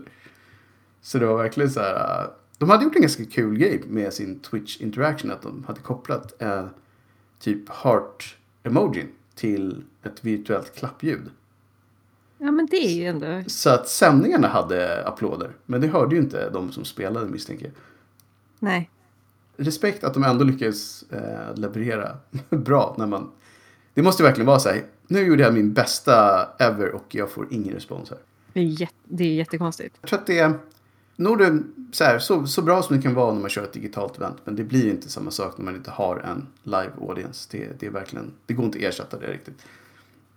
Så 1.00 1.18
det 1.18 1.26
var 1.26 1.42
verkligen 1.42 1.71
så 1.71 1.80
här. 1.80 2.26
De 2.59 2.71
hade 2.71 2.85
gjort 2.85 2.97
en 2.97 3.02
ganska 3.02 3.25
kul 3.25 3.59
grej 3.59 3.83
med 3.87 4.12
sin 4.12 4.40
Twitch 4.40 4.80
interaction. 4.80 5.30
Att 5.30 5.42
de 5.42 5.64
hade 5.64 5.80
kopplat 5.80 6.42
eh, 6.42 6.66
typ 7.40 7.68
heart-emojin 7.68 9.09
till 9.35 9.85
ett 10.02 10.25
virtuellt 10.25 10.75
klappljud. 10.75 11.30
Ja, 12.38 12.50
men 12.50 12.66
det 12.66 12.76
är 12.76 12.92
ju 12.92 13.07
ändå... 13.07 13.42
Så 13.47 13.71
att 13.71 13.88
sändningarna 13.88 14.49
hade 14.49 15.07
applåder. 15.07 15.50
Men 15.66 15.80
det 15.80 15.87
hörde 15.87 16.14
ju 16.14 16.21
inte 16.21 16.50
de 16.50 16.73
som 16.73 16.85
spelade 16.85 17.26
misstänker 17.26 17.64
jag. 17.64 17.75
Nej. 18.59 18.90
respekt 19.57 20.04
att 20.04 20.14
de 20.14 20.25
ändå 20.25 20.45
lyckades 20.45 21.02
eh, 21.02 21.54
leverera 21.54 22.16
bra 22.50 22.95
när 22.99 23.07
man... 23.07 23.30
Det 23.95 24.02
måste 24.02 24.23
verkligen 24.23 24.47
vara 24.47 24.59
så 24.59 24.68
här. 24.68 24.85
Nu 25.08 25.26
gjorde 25.26 25.42
jag 25.42 25.54
min 25.54 25.72
bästa 25.72 26.48
ever 26.58 26.94
och 26.94 27.14
jag 27.14 27.30
får 27.30 27.46
ingen 27.50 27.74
respons 27.74 28.10
här. 28.10 28.18
Det 28.52 28.60
är, 28.60 28.64
jätte, 28.64 28.94
det 29.04 29.24
är 29.24 29.34
jättekonstigt. 29.34 29.96
Jag 30.00 30.08
tror 30.08 30.18
att 30.18 30.26
det 30.26 30.38
är 30.38 30.54
nog 31.16 31.38
det, 31.38 31.62
så, 31.92 32.04
här, 32.04 32.18
så, 32.18 32.46
så 32.46 32.62
bra 32.62 32.82
som 32.82 32.96
det 32.96 33.02
kan 33.02 33.14
vara 33.14 33.34
när 33.34 33.40
man 33.40 33.50
kör 33.50 33.62
ett 33.64 33.72
digitalt 33.72 34.16
event. 34.16 34.36
Men 34.44 34.56
det 34.56 34.64
blir 34.64 34.90
inte 34.90 35.08
samma 35.08 35.30
sak 35.30 35.58
när 35.58 35.64
man 35.64 35.74
inte 35.74 35.90
har 35.90 36.16
en 36.16 36.46
live 36.62 36.92
audience. 37.08 37.48
Det, 37.50 37.80
det, 37.80 37.86
är 37.86 37.90
verkligen, 37.90 38.32
det 38.46 38.54
går 38.54 38.64
inte 38.64 38.78
att 38.78 38.84
ersätta 38.84 39.18
det 39.18 39.32
riktigt. 39.32 39.66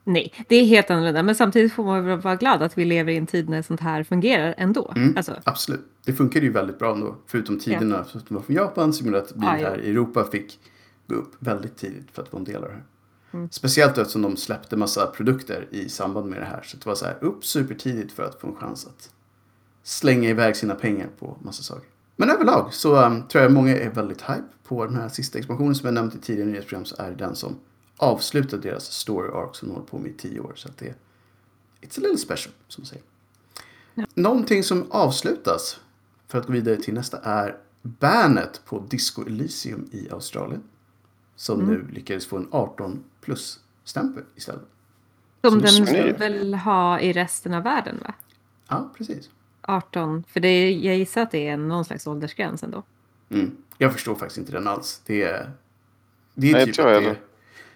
Nej, 0.04 0.34
det 0.48 0.56
är 0.56 0.66
helt 0.66 0.92
annorlunda. 0.92 1.24
Men 1.24 1.36
samtidigt 1.36 1.74
får 1.74 1.84
man 1.84 2.06
väl 2.06 2.20
vara 2.20 2.36
glad 2.36 2.64
att 2.64 2.78
vi 2.78 2.86
lever 2.86 3.12
i 3.12 3.18
en 3.18 3.28
tid 3.28 3.50
när 3.50 3.62
sånt 3.62 3.80
här 3.80 4.04
fungerar 4.04 4.56
ändå. 4.58 4.94
Mm. 4.96 5.18
Alltså, 5.18 5.36
Absolut. 5.44 5.86
Det 6.06 6.14
funkade 6.14 6.46
ju 6.46 6.52
väldigt 6.52 6.80
bra 6.80 6.94
ändå. 6.94 7.16
Förutom 7.28 7.60
tiderna 7.60 8.06
ja. 8.14 8.20
som 8.20 8.36
var 8.36 8.42
från 8.42 8.56
Japan 8.56 8.94
som 8.94 9.08
gjorde 9.08 9.20
att 9.20 9.32
vi 9.36 9.46
Ah, 9.46 9.58
ja. 9.58 9.70
här 9.70 9.82
i 9.82 9.90
Europa 9.90 10.28
fick 10.32 10.60
gå 11.08 11.16
upp 11.16 11.32
väldigt 11.40 11.78
tidigt 11.78 12.12
för 12.12 12.22
att 12.22 12.30
få 12.30 12.38
en 12.38 12.44
del 12.44 12.56
av 12.56 12.62
det 12.62 12.70
här. 12.70 12.84
Mm. 13.32 13.50
Speciellt 13.52 13.98
eftersom 13.98 14.22
de 14.22 14.38
släppte 14.38 14.78
massa 14.78 15.08
produkter 15.08 15.68
i 15.72 15.90
samband 15.90 16.30
med 16.30 16.42
det 16.42 16.46
här. 16.46 16.62
Så 16.64 16.78
det 16.78 16.86
var 16.86 16.96
så 16.96 17.06
här 17.06 17.18
upp 17.22 17.46
supertidigt 17.46 18.12
för 18.12 18.24
att 18.24 18.42
få 18.42 18.48
en 18.48 18.56
chans 18.56 18.86
att 18.86 19.10
slänga 19.84 20.30
iväg 20.30 20.56
sina 20.56 20.76
pengar 20.76 21.10
på 21.20 21.38
massa 21.42 21.64
saker. 21.64 21.88
Men 22.16 22.30
överlag 22.30 22.74
så 22.74 23.06
um, 23.06 23.28
tror 23.28 23.44
jag 23.44 23.52
många 23.52 23.78
är 23.78 23.90
väldigt 23.90 24.22
hype 24.22 24.44
på 24.64 24.86
den 24.86 24.96
här 24.96 25.10
sista 25.10 25.40
expansionen 25.40 25.76
som 25.76 25.86
jag 25.86 25.94
nämnt 25.94 26.16
i 26.16 26.20
tidigare 26.20 26.50
nyhetsprogram 26.50 26.86
så 26.86 26.96
är 27.00 27.10
det 27.10 27.16
den 27.16 27.36
som 27.36 27.60
avslutar 27.98 28.58
deras 28.58 28.92
story 28.92 29.30
arc 29.30 29.58
som 29.58 29.68
de 29.68 29.74
håller 29.74 29.88
på 29.88 30.00
med 30.00 30.12
i 30.12 30.14
tio 30.14 30.40
år. 30.40 30.54
Så 30.56 30.70
att 30.70 30.78
det 30.78 30.88
är 30.88 30.96
It's 31.82 31.98
a 31.98 32.02
little 32.02 32.18
special, 32.18 32.54
som 32.68 32.82
man 32.82 32.86
säger. 32.86 33.04
Någonting 34.14 34.64
som 34.64 34.92
avslutas 34.92 35.80
för 36.28 36.38
att 36.38 36.48
gå 36.48 36.54
vidare 36.54 36.76
till 36.76 36.94
nästa 36.94 37.18
är 37.18 37.58
bandet 37.82 38.62
på 38.66 38.80
Disco 38.90 39.26
Elysium 39.26 39.90
i 39.92 40.10
Australien. 40.12 40.64
Som 41.42 41.60
nu 41.66 41.88
lyckades 41.94 42.28
få 42.28 42.38
en 42.38 42.48
18 42.52 43.04
plus-stämpel 43.22 44.24
istället. 44.36 44.62
som 45.44 45.68
som 45.68 45.86
den 45.86 46.16
väl 46.18 46.54
ha 46.54 47.00
i 47.00 47.14
resten 47.14 47.54
av 47.54 47.64
världen 47.64 48.00
va? 48.04 48.14
Ja, 48.68 48.90
precis. 48.98 49.30
18, 49.62 50.24
för 50.28 50.40
det 50.40 50.48
är, 50.48 50.72
jag 50.72 50.98
gissar 50.98 51.22
att 51.22 51.32
det 51.32 51.48
är 51.48 51.58
någon 51.58 51.86
slags 51.86 52.08
åldersgräns 52.08 52.64
ändå. 52.64 52.84
Mm. 53.30 53.52
Jag 53.78 53.94
förstår 53.94 54.16
faktiskt 54.16 54.38
inte 54.38 54.52
den 54.52 54.68
alls. 54.68 55.02
Det 55.06 55.22
är, 55.24 55.52
det 56.36 56.50
är 56.50 56.54
Nej, 56.54 56.66
typ 56.66 56.68
inte 56.80 56.82
jag 56.82 57.04
det, 57.04 57.10
är, 57.10 57.16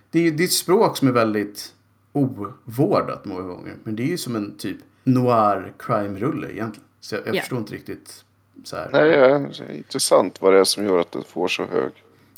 det, 0.10 0.19
är, 0.19 0.31
det 0.31 0.43
är 0.43 0.45
ett 0.45 0.51
språk 0.53 0.98
som 0.98 1.07
är 1.07 1.12
väldigt 1.12 1.74
ovårdat 2.13 3.25
många 3.25 3.41
gånger. 3.41 3.75
Men 3.84 3.95
det 3.95 4.03
är 4.03 4.07
ju 4.07 4.17
som 4.17 4.36
en 4.36 4.57
typ 4.57 4.77
noir 5.03 5.74
crime-rulle 5.79 6.51
egentligen. 6.51 6.88
Så 7.00 7.15
jag, 7.15 7.27
jag 7.27 7.36
Ja. 7.36 7.39
förstår 7.41 7.60
inte 7.60 7.74
riktigt 7.74 8.25
så 8.63 8.75
här. 8.75 8.89
Nej, 8.91 9.10
det 9.10 9.15
är 9.15 9.72
intressant 9.72 10.41
vad 10.41 10.53
det 10.53 10.60
är 10.60 10.63
som 10.63 10.86
gör 10.86 11.00
att 11.00 11.12
den 11.12 11.24
får 11.24 11.48
så 11.48 11.65
hög. 11.65 11.91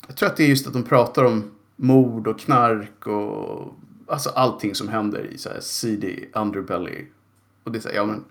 Jag 0.08 0.16
tror 0.16 0.28
att 0.28 0.36
det 0.36 0.44
är 0.44 0.48
just 0.48 0.66
att 0.66 0.72
de 0.72 0.82
pratar 0.82 1.24
om 1.24 1.50
mord 1.76 2.26
och 2.26 2.38
knark 2.40 3.06
och 3.06 3.74
alltså 4.06 4.30
allting 4.30 4.74
som 4.74 4.88
händer 4.88 5.26
i 5.26 5.38
så 5.38 5.48
här 5.48 5.60
seedy 5.60 6.24
underbelly. 6.32 7.04
Och 7.64 7.72
det 7.72 7.78
är 7.78 7.80
så 7.80 7.88
här, 7.88 7.96
ja 7.96 8.04
men 8.04 8.24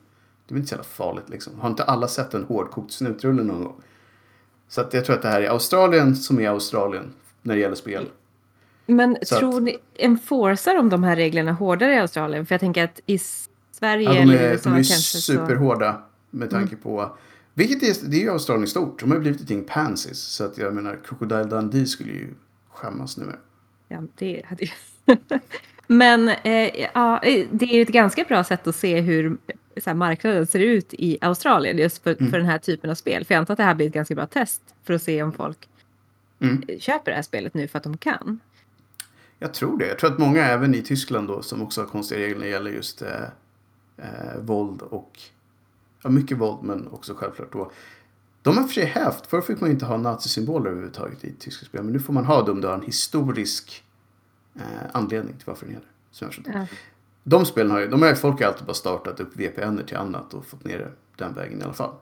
det 0.48 0.52
är 0.52 0.54
väl 0.54 0.58
inte 0.58 0.70
så 0.70 0.74
jävla 0.74 0.84
farligt 0.84 1.30
liksom. 1.30 1.60
Har 1.60 1.70
inte 1.70 1.84
alla 1.84 2.08
sett 2.08 2.34
en 2.34 2.44
hårdkokt 2.44 2.92
snutrulle 2.92 3.44
någon 3.44 3.64
gång? 3.64 3.82
Så 4.68 4.82
att 4.82 4.94
jag 4.94 5.06
tror 5.06 5.16
att 5.16 5.22
det 5.22 5.28
här 5.30 5.42
är 5.42 5.50
Australien 5.50 6.16
som 6.16 6.40
är 6.40 6.50
Australien 6.50 7.14
när 7.42 7.56
det 7.56 7.62
gäller 7.62 7.76
spel. 7.76 8.06
Men 8.86 9.18
Så 9.22 9.36
att- 9.36 9.40
tror 9.40 9.60
ni, 9.60 9.78
enforcar 9.96 10.76
de 10.76 10.90
de 10.90 11.04
här 11.04 11.16
reglerna 11.16 11.52
hårdare 11.52 11.94
i 11.94 12.00
Australien? 12.00 12.46
För 12.46 12.54
jag 12.56 12.60
tänker 12.60 12.84
att 12.84 13.00
i 13.06 13.18
Sverige 13.72 14.04
Ja, 14.04 14.14
de 14.14 14.20
eller 14.20 14.38
är, 14.40 14.52
USA 14.52 14.70
de 14.70 14.76
är 14.76 14.78
kanske 14.78 15.18
så... 15.18 15.34
Mm. 15.34 15.48
superhårda 15.48 16.02
med 16.30 16.50
tanke 16.50 16.76
på 16.76 17.18
vilket 17.58 17.84
är, 18.04 18.10
det 18.10 18.18
är 18.18 18.22
ju 18.22 18.30
Australien 18.32 18.68
stort. 18.68 19.00
De 19.00 19.10
har 19.10 19.16
ju 19.18 19.22
blivit 19.22 19.42
ett 19.42 19.50
gäng 19.50 19.64
pansies. 19.64 20.20
Så 20.20 20.44
att 20.44 20.58
jag 20.58 20.74
menar, 20.76 21.00
Crocodile 21.06 21.44
Dundee 21.44 21.86
skulle 21.86 22.12
ju 22.12 22.28
skämmas 22.70 23.18
nu. 23.18 23.26
Ja, 23.88 24.04
det 24.18 24.42
hade 24.46 24.66
ju... 24.66 24.72
Men 25.88 26.30
eh, 26.30 26.90
ja, 26.94 27.20
eh, 27.24 27.48
det 27.52 27.66
är 27.66 27.76
ju 27.76 27.82
ett 27.82 27.88
ganska 27.88 28.24
bra 28.24 28.44
sätt 28.44 28.68
att 28.68 28.76
se 28.76 29.02
hur 29.02 29.38
så 29.84 29.90
här, 29.90 29.94
marknaden 29.94 30.48
ser 30.48 30.60
ut 30.60 30.94
i 30.94 31.18
Australien 31.22 31.78
just 31.78 32.04
för, 32.04 32.16
Mm. 32.20 32.32
för 32.32 32.38
den 32.38 32.48
här 32.48 32.58
typen 32.58 32.90
av 32.90 32.96
spel. 32.96 33.26
För 33.26 33.34
jag 33.34 33.40
antar 33.40 33.54
att 33.54 33.58
det 33.58 33.64
här 33.64 33.76
blir 33.76 33.88
ett 33.88 33.94
ganska 33.94 34.16
bra 34.16 34.26
test 34.28 34.62
för 34.84 34.94
att 34.94 35.02
se 35.04 35.24
om 35.24 35.34
folk 35.34 35.70
Mm. 36.42 36.64
eh, 36.68 36.80
köper 36.80 37.12
det 37.12 37.16
här 37.16 37.22
spelet 37.22 37.54
nu 37.54 37.68
för 37.68 37.78
att 37.78 37.84
de 37.84 37.98
kan. 37.98 38.40
Jag 39.40 39.54
tror 39.54 39.78
det. 39.78 39.88
Jag 39.88 40.00
tror 40.00 40.12
att 40.12 40.20
många 40.20 40.46
även 40.46 40.76
i 40.76 40.82
Tyskland 40.82 41.28
då 41.28 41.42
som 41.42 41.62
också 41.62 41.82
har 41.82 41.88
konstiga 41.88 42.20
regler 42.22 42.38
när 42.40 42.46
det 42.46 42.52
gäller 42.52 42.72
just 42.72 43.02
eh, 43.02 43.10
eh, 43.98 44.38
våld 44.42 44.82
och 44.82 45.20
ja, 46.04 46.10
mycket 46.10 46.38
våld 46.38 46.64
men 46.64 46.88
också 46.88 47.14
självklart 47.14 47.54
då. 47.54 47.72
De 48.42 48.58
har 48.58 48.64
för 48.64 48.74
sig 48.74 48.86
hävt. 48.86 49.28
Förr 49.28 49.42
fick 49.42 49.60
man 49.60 49.70
ju 49.70 49.74
inte 49.74 49.86
ha 49.86 49.98
nazisymboler 49.98 50.70
överhuvudtaget 50.70 51.24
i 51.24 51.34
tyska 51.40 51.66
spel. 51.66 51.84
Men 51.84 51.94
nu 51.94 52.00
får 52.00 52.14
man 52.14 52.26
ha 52.26 52.42
dem 52.42 52.62
då 52.62 52.72
en 52.72 52.82
historisk 52.82 53.84
eh, 54.56 54.62
anledning 54.92 55.34
till 55.34 55.46
varför 55.46 55.66
den 55.66 55.80
jag 56.20 56.34
förstår. 56.34 56.54
Ja. 56.54 56.66
De 57.24 57.46
spelen 57.46 57.72
har 57.72 57.80
ju, 57.80 57.88
de 57.88 58.02
har 58.02 58.10
ju 58.10 58.16
folk 58.16 58.40
har 58.40 58.48
alltid 58.48 58.66
bara 58.66 58.74
startat 58.74 59.20
upp 59.20 59.36
VPN 59.36 59.80
till 59.88 59.98
annat 59.98 60.34
och 60.34 60.46
fått 60.46 60.64
ner 60.64 60.78
det 60.78 60.92
den 61.16 61.34
vägen 61.34 61.62
i 61.62 61.64
alla 61.64 61.74
fall. 61.74 61.94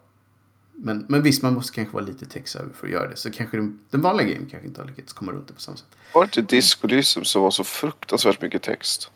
Men, 0.73 1.05
men 1.09 1.21
visst, 1.21 1.41
man 1.41 1.53
måste 1.53 1.73
kanske 1.73 1.93
vara 1.93 2.05
lite 2.05 2.25
tech-savvy 2.25 2.73
för 2.73 2.87
att 2.87 2.93
göra 2.93 3.09
det. 3.09 3.15
Så 3.15 3.31
kanske 3.31 3.57
den, 3.57 3.79
den 3.89 4.01
vanliga 4.01 4.27
gamen 4.27 4.49
kanske 4.49 4.67
inte 4.67 4.81
har 4.81 4.87
lyckats 4.87 5.13
komma 5.13 5.31
runt 5.31 5.47
det 5.47 5.53
på 5.53 5.61
samma 5.61 5.77
sätt. 5.77 5.87
Var 6.13 6.21
det 6.21 6.37
inte 6.37 6.55
Disco 6.55 7.01
som 7.03 7.41
var 7.41 7.51
så 7.51 7.63
fruktansvärt 7.63 8.41
mycket 8.41 8.61
text? 8.61 9.11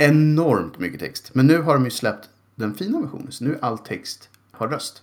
enormt 0.00 0.78
mycket 0.78 1.00
text. 1.00 1.30
Men 1.34 1.46
nu 1.46 1.62
har 1.62 1.74
de 1.74 1.84
ju 1.84 1.90
släppt 1.90 2.28
den 2.60 2.74
fina 2.74 3.00
versionen. 3.00 3.32
Så 3.32 3.44
nu 3.44 3.58
all 3.62 3.78
text 3.78 4.28
har 4.50 4.68
röst. 4.68 5.02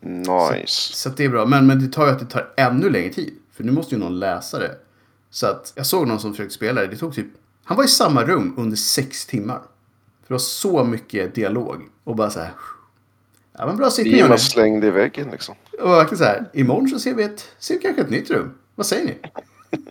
Nice. 0.00 0.92
Så 0.94 1.08
att 1.08 1.16
det 1.16 1.24
är 1.24 1.28
bra. 1.28 1.46
Men, 1.46 1.66
men 1.66 1.80
det 1.80 1.88
tar 1.92 2.06
ju 2.06 2.12
att 2.12 2.18
det 2.18 2.26
tar 2.26 2.52
ännu 2.56 2.90
längre 2.90 3.12
tid. 3.12 3.34
För 3.52 3.64
nu 3.64 3.72
måste 3.72 3.94
ju 3.94 4.00
någon 4.00 4.18
läsa 4.18 4.58
det. 4.58 4.78
Så 5.30 5.46
att 5.46 5.72
jag 5.76 5.86
såg 5.86 6.08
någon 6.08 6.20
som 6.20 6.32
försökte 6.32 6.54
spela 6.54 6.80
det. 6.80 6.86
Det 6.86 6.96
tog 6.96 7.14
typ... 7.14 7.26
Han 7.64 7.76
var 7.76 7.84
i 7.84 7.88
samma 7.88 8.24
rum 8.24 8.54
under 8.58 8.76
sex 8.76 9.26
timmar. 9.26 9.58
För 9.58 10.28
det 10.28 10.34
var 10.34 10.38
så 10.38 10.84
mycket 10.84 11.34
dialog. 11.34 11.82
Och 12.04 12.16
bara 12.16 12.30
så 12.30 12.40
här... 12.40 12.50
Ja 13.58 13.66
men 13.66 13.76
bra 13.76 13.90
sittning 13.90 14.12
Bilarna 14.12 14.28
hörni. 14.28 14.38
slängde 14.38 14.86
i 14.86 14.90
väggen 14.90 15.28
liksom. 15.30 15.54
Och 15.80 15.90
verkligen 15.90 16.18
så 16.18 16.24
här. 16.24 16.50
Imorgon 16.52 16.88
så 16.88 16.98
ser 16.98 17.14
vi, 17.14 17.22
ett, 17.22 17.48
ser 17.58 17.74
vi 17.74 17.80
kanske 17.80 18.02
ett 18.02 18.10
nytt 18.10 18.30
rum. 18.30 18.54
Vad 18.74 18.86
säger 18.86 19.04
ni? 19.04 19.18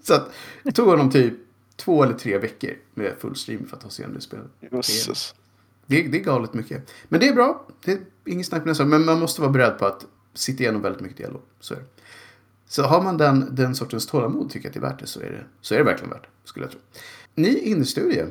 så 0.02 0.14
att 0.14 0.30
det 0.64 0.72
tog 0.72 0.88
honom 0.88 1.12
typ 1.12 1.34
två 1.76 2.04
eller 2.04 2.14
tre 2.14 2.38
veckor 2.38 2.72
med 2.94 3.14
full 3.20 3.36
stream 3.36 3.66
för 3.68 3.78
att 3.78 3.84
ta 3.84 3.90
sig 3.90 4.04
igenom 4.04 4.16
det 4.16 4.22
spelet. 4.22 4.48
Jösses. 4.72 5.36
Det, 5.88 6.02
det 6.08 6.20
är 6.20 6.24
galet 6.24 6.54
mycket. 6.54 6.92
Men 7.10 7.20
det 7.20 7.28
är 7.28 7.34
bra. 7.34 7.68
Det 7.86 7.92
är 7.92 8.00
inget 8.26 8.46
snack 8.46 8.66
med 8.66 8.76
det. 8.76 8.86
Men 8.86 9.06
man 9.06 9.20
måste 9.20 9.42
vara 9.42 9.52
beredd 9.52 9.78
på 9.80 9.86
att 9.86 10.06
sitta 10.34 10.64
igenom 10.64 10.82
väldigt 10.82 11.02
mycket 11.02 11.18
dialog. 11.18 11.42
Så 11.60 11.74
är 11.74 11.78
det. 11.78 11.86
Så 12.68 12.84
har 12.84 13.04
man 13.04 13.18
den, 13.18 13.56
den 13.56 13.76
sortens 13.76 14.08
tålamod 14.08 14.50
tycker 14.50 14.66
jag 14.66 14.70
att 14.70 14.74
det 14.74 14.88
är 14.88 14.92
värt 14.92 15.00
det 15.00 15.08
så 15.08 15.20
är 15.20 15.32
det, 15.32 15.46
så 15.62 15.74
är 15.74 15.78
det 15.78 15.84
verkligen 15.84 16.10
värt 16.10 16.24
det. 16.24 16.48
Skulle 16.48 16.66
jag 16.66 16.72
tro. 16.72 16.80
Ny 17.36 17.58
innestudie. 17.58 18.26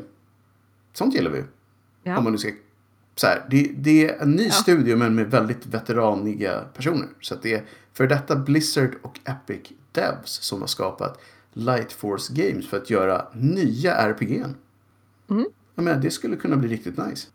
Sånt 0.93 1.15
gillar 1.15 1.31
vi. 1.31 1.45
Ja. 2.03 2.19
Om 2.19 2.25
man 2.25 2.33
nu 2.33 2.39
ska... 2.39 2.51
Så 3.17 3.27
här, 3.27 3.47
det, 3.51 3.71
det 3.77 4.09
är 4.09 4.23
en 4.23 4.31
ny 4.31 4.51
studio 4.51 4.97
men 4.97 5.15
med 5.15 5.31
väldigt 5.31 5.67
veteraniga 5.67 6.61
personer. 6.61 7.09
Så 7.21 7.35
det 7.43 7.55
är 7.55 7.65
för 7.93 8.07
detta 8.07 8.37
Blizzard 8.37 8.95
och 9.03 9.21
Epic 9.25 9.73
Devs 9.93 10.31
som 10.31 10.61
har 10.61 10.67
skapat 10.67 11.21
Light 11.53 11.93
Force 11.93 12.33
Games 12.35 12.69
för 12.69 12.77
att 12.77 12.91
göra 12.91 13.27
nya 13.35 13.95
RPG'n. 13.95 14.55
Mm. 15.31 15.47
Jag 15.75 15.85
menar, 15.85 16.01
det 16.03 16.11
skulle 16.11 16.37
kunna 16.37 16.57
bli 16.57 16.69
riktigt 16.69 16.97
nice. 16.97 17.29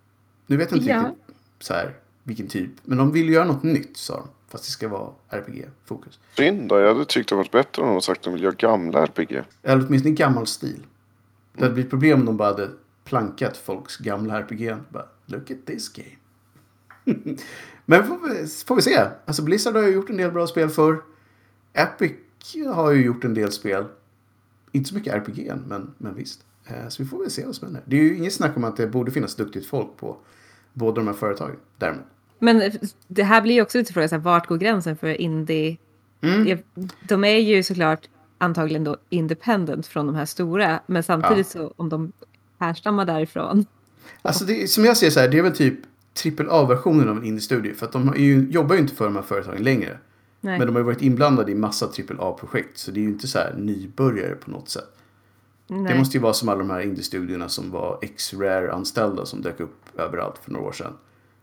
Nu 0.49 0.57
vet 0.57 0.71
jag 0.71 0.77
inte 0.79 0.89
Ja. 0.89 0.99
riktigt 0.99 1.17
så 1.59 1.73
här, 1.73 1.93
vilken 2.23 2.47
typ. 2.47 2.71
Men 2.83 2.97
de 2.97 3.11
vill 3.11 3.29
göra 3.29 3.45
något 3.45 3.63
nytt 3.63 3.97
sa 3.97 4.15
de. 4.17 4.27
Fast 4.47 4.63
det 4.65 4.71
ska 4.71 4.87
vara 4.87 5.11
RPG-fokus. 5.29 6.19
Synd 6.37 6.69
då. 6.69 6.79
Jag 6.79 6.93
hade 6.93 7.05
tyckt 7.05 7.29
det 7.29 7.35
varit 7.35 7.51
bättre 7.51 7.81
om 7.81 7.87
de 7.89 8.01
sagt 8.01 8.17
att 8.19 8.23
de 8.23 8.33
vill 8.33 8.43
göra 8.43 8.55
gamla 8.55 9.03
RPG. 9.07 9.43
Eller 9.63 9.85
åtminstone 9.87 10.15
gammal 10.15 10.47
stil. 10.47 10.85
Det 11.53 11.61
hade 11.63 11.73
blivit 11.73 11.89
problem 11.89 12.19
om 12.19 12.25
de 12.25 12.37
bara 12.37 12.47
hade 12.47 12.69
plankat 13.03 13.57
folks 13.57 13.97
gamla 13.97 14.39
RPG. 14.41 14.75
Bara, 14.89 15.05
look 15.25 15.51
at 15.51 15.57
this 15.65 15.89
game. 15.89 16.15
Men 17.85 18.07
får 18.07 18.29
vi, 18.29 18.47
får 18.47 18.75
vi 18.75 18.81
se. 18.81 19.07
Alltså 19.25 19.43
Blizzard 19.43 19.75
har 19.75 19.83
ju 19.83 19.89
gjort 19.93 20.09
en 20.09 20.17
del 20.17 20.31
bra 20.31 20.47
spel 20.47 20.69
för. 20.69 21.01
Epic 21.73 22.11
har 22.73 22.91
ju 22.91 23.05
gjort 23.05 23.23
en 23.23 23.33
del 23.33 23.51
spel. 23.51 23.85
Inte 24.71 24.89
så 24.89 24.95
mycket 24.95 25.13
RPG 25.13 25.51
men, 25.67 25.93
men 25.97 26.15
visst. 26.15 26.45
Eh, 26.65 26.87
Så 26.89 27.03
vi 27.03 27.09
får 27.09 27.19
väl 27.19 27.31
se 27.31 27.45
vad 27.45 27.55
som 27.55 27.65
händer. 27.65 27.83
Det 27.85 27.95
är 27.99 28.03
ju 28.03 28.17
inget 28.17 28.33
snack 28.33 28.57
om 28.57 28.63
att 28.63 28.77
det 28.77 28.87
borde 28.87 29.11
finnas 29.11 29.35
duktigt 29.35 29.65
folk 29.67 29.97
på 29.97 30.17
båda 30.73 30.95
de 30.95 31.07
här 31.07 31.13
företagen. 31.13 31.55
Däremot. 31.77 32.05
Men 32.39 32.71
det 33.07 33.23
här 33.23 33.41
blir 33.41 33.55
ju 33.55 33.61
också 33.61 33.77
lite 33.77 33.93
fråga, 33.93 34.07
så 34.07 34.15
här, 34.15 34.21
vart 34.21 34.47
går 34.47 34.57
gränsen 34.57 34.97
för 34.97 35.21
indie? 35.21 35.77
Mm. 36.21 36.57
De 37.07 37.23
är 37.23 37.37
ju 37.37 37.63
såklart 37.63 38.09
antagligen 38.37 38.83
då 38.83 38.97
independent 39.09 39.87
från 39.87 40.05
de 40.05 40.15
här 40.15 40.25
stora, 40.25 40.79
men 40.85 41.03
samtidigt 41.03 41.47
så 41.47 41.73
om 41.75 41.89
de 41.89 42.11
härstammar 42.59 43.05
därifrån. 43.05 43.65
Alltså 44.21 44.45
det, 44.45 44.69
som 44.69 44.85
jag 44.85 44.97
ser 44.97 45.09
så 45.09 45.19
här, 45.19 45.27
det 45.27 45.37
är 45.37 45.43
väl 45.43 45.75
typ 46.13 46.39
AAA-versionen 46.39 47.09
av 47.09 47.17
en 47.17 47.23
indie-studio. 47.23 47.73
För 47.73 47.85
att 47.85 47.91
de 47.91 48.13
ju, 48.17 48.47
jobbar 48.49 48.75
ju 48.75 48.81
inte 48.81 48.95
för 48.95 49.05
de 49.05 49.15
här 49.15 49.23
företagen 49.23 49.63
längre. 49.63 49.97
Nej. 50.41 50.57
Men 50.59 50.67
de 50.67 50.75
har 50.75 50.79
ju 50.79 50.85
varit 50.85 51.01
inblandade 51.01 51.51
i 51.51 51.55
massa 51.55 51.85
AAA-projekt. 51.85 52.77
Så 52.77 52.91
det 52.91 52.99
är 52.99 53.01
ju 53.01 53.09
inte 53.09 53.27
så 53.27 53.37
här 53.37 53.53
nybörjare 53.57 54.35
på 54.35 54.51
något 54.51 54.69
sätt. 54.69 54.98
Nej. 55.69 55.93
Det 55.93 55.99
måste 55.99 56.17
ju 56.17 56.21
vara 56.23 56.33
som 56.33 56.49
alla 56.49 56.59
de 56.59 56.69
här 56.69 56.79
indie-studierna 56.79 57.49
som 57.49 57.71
var 57.71 57.99
X-Rare-anställda 58.01 59.25
som 59.25 59.41
dök 59.41 59.59
upp 59.59 59.99
överallt 59.99 60.37
för 60.37 60.51
några 60.51 60.65
år 60.65 60.71
sedan. 60.71 60.93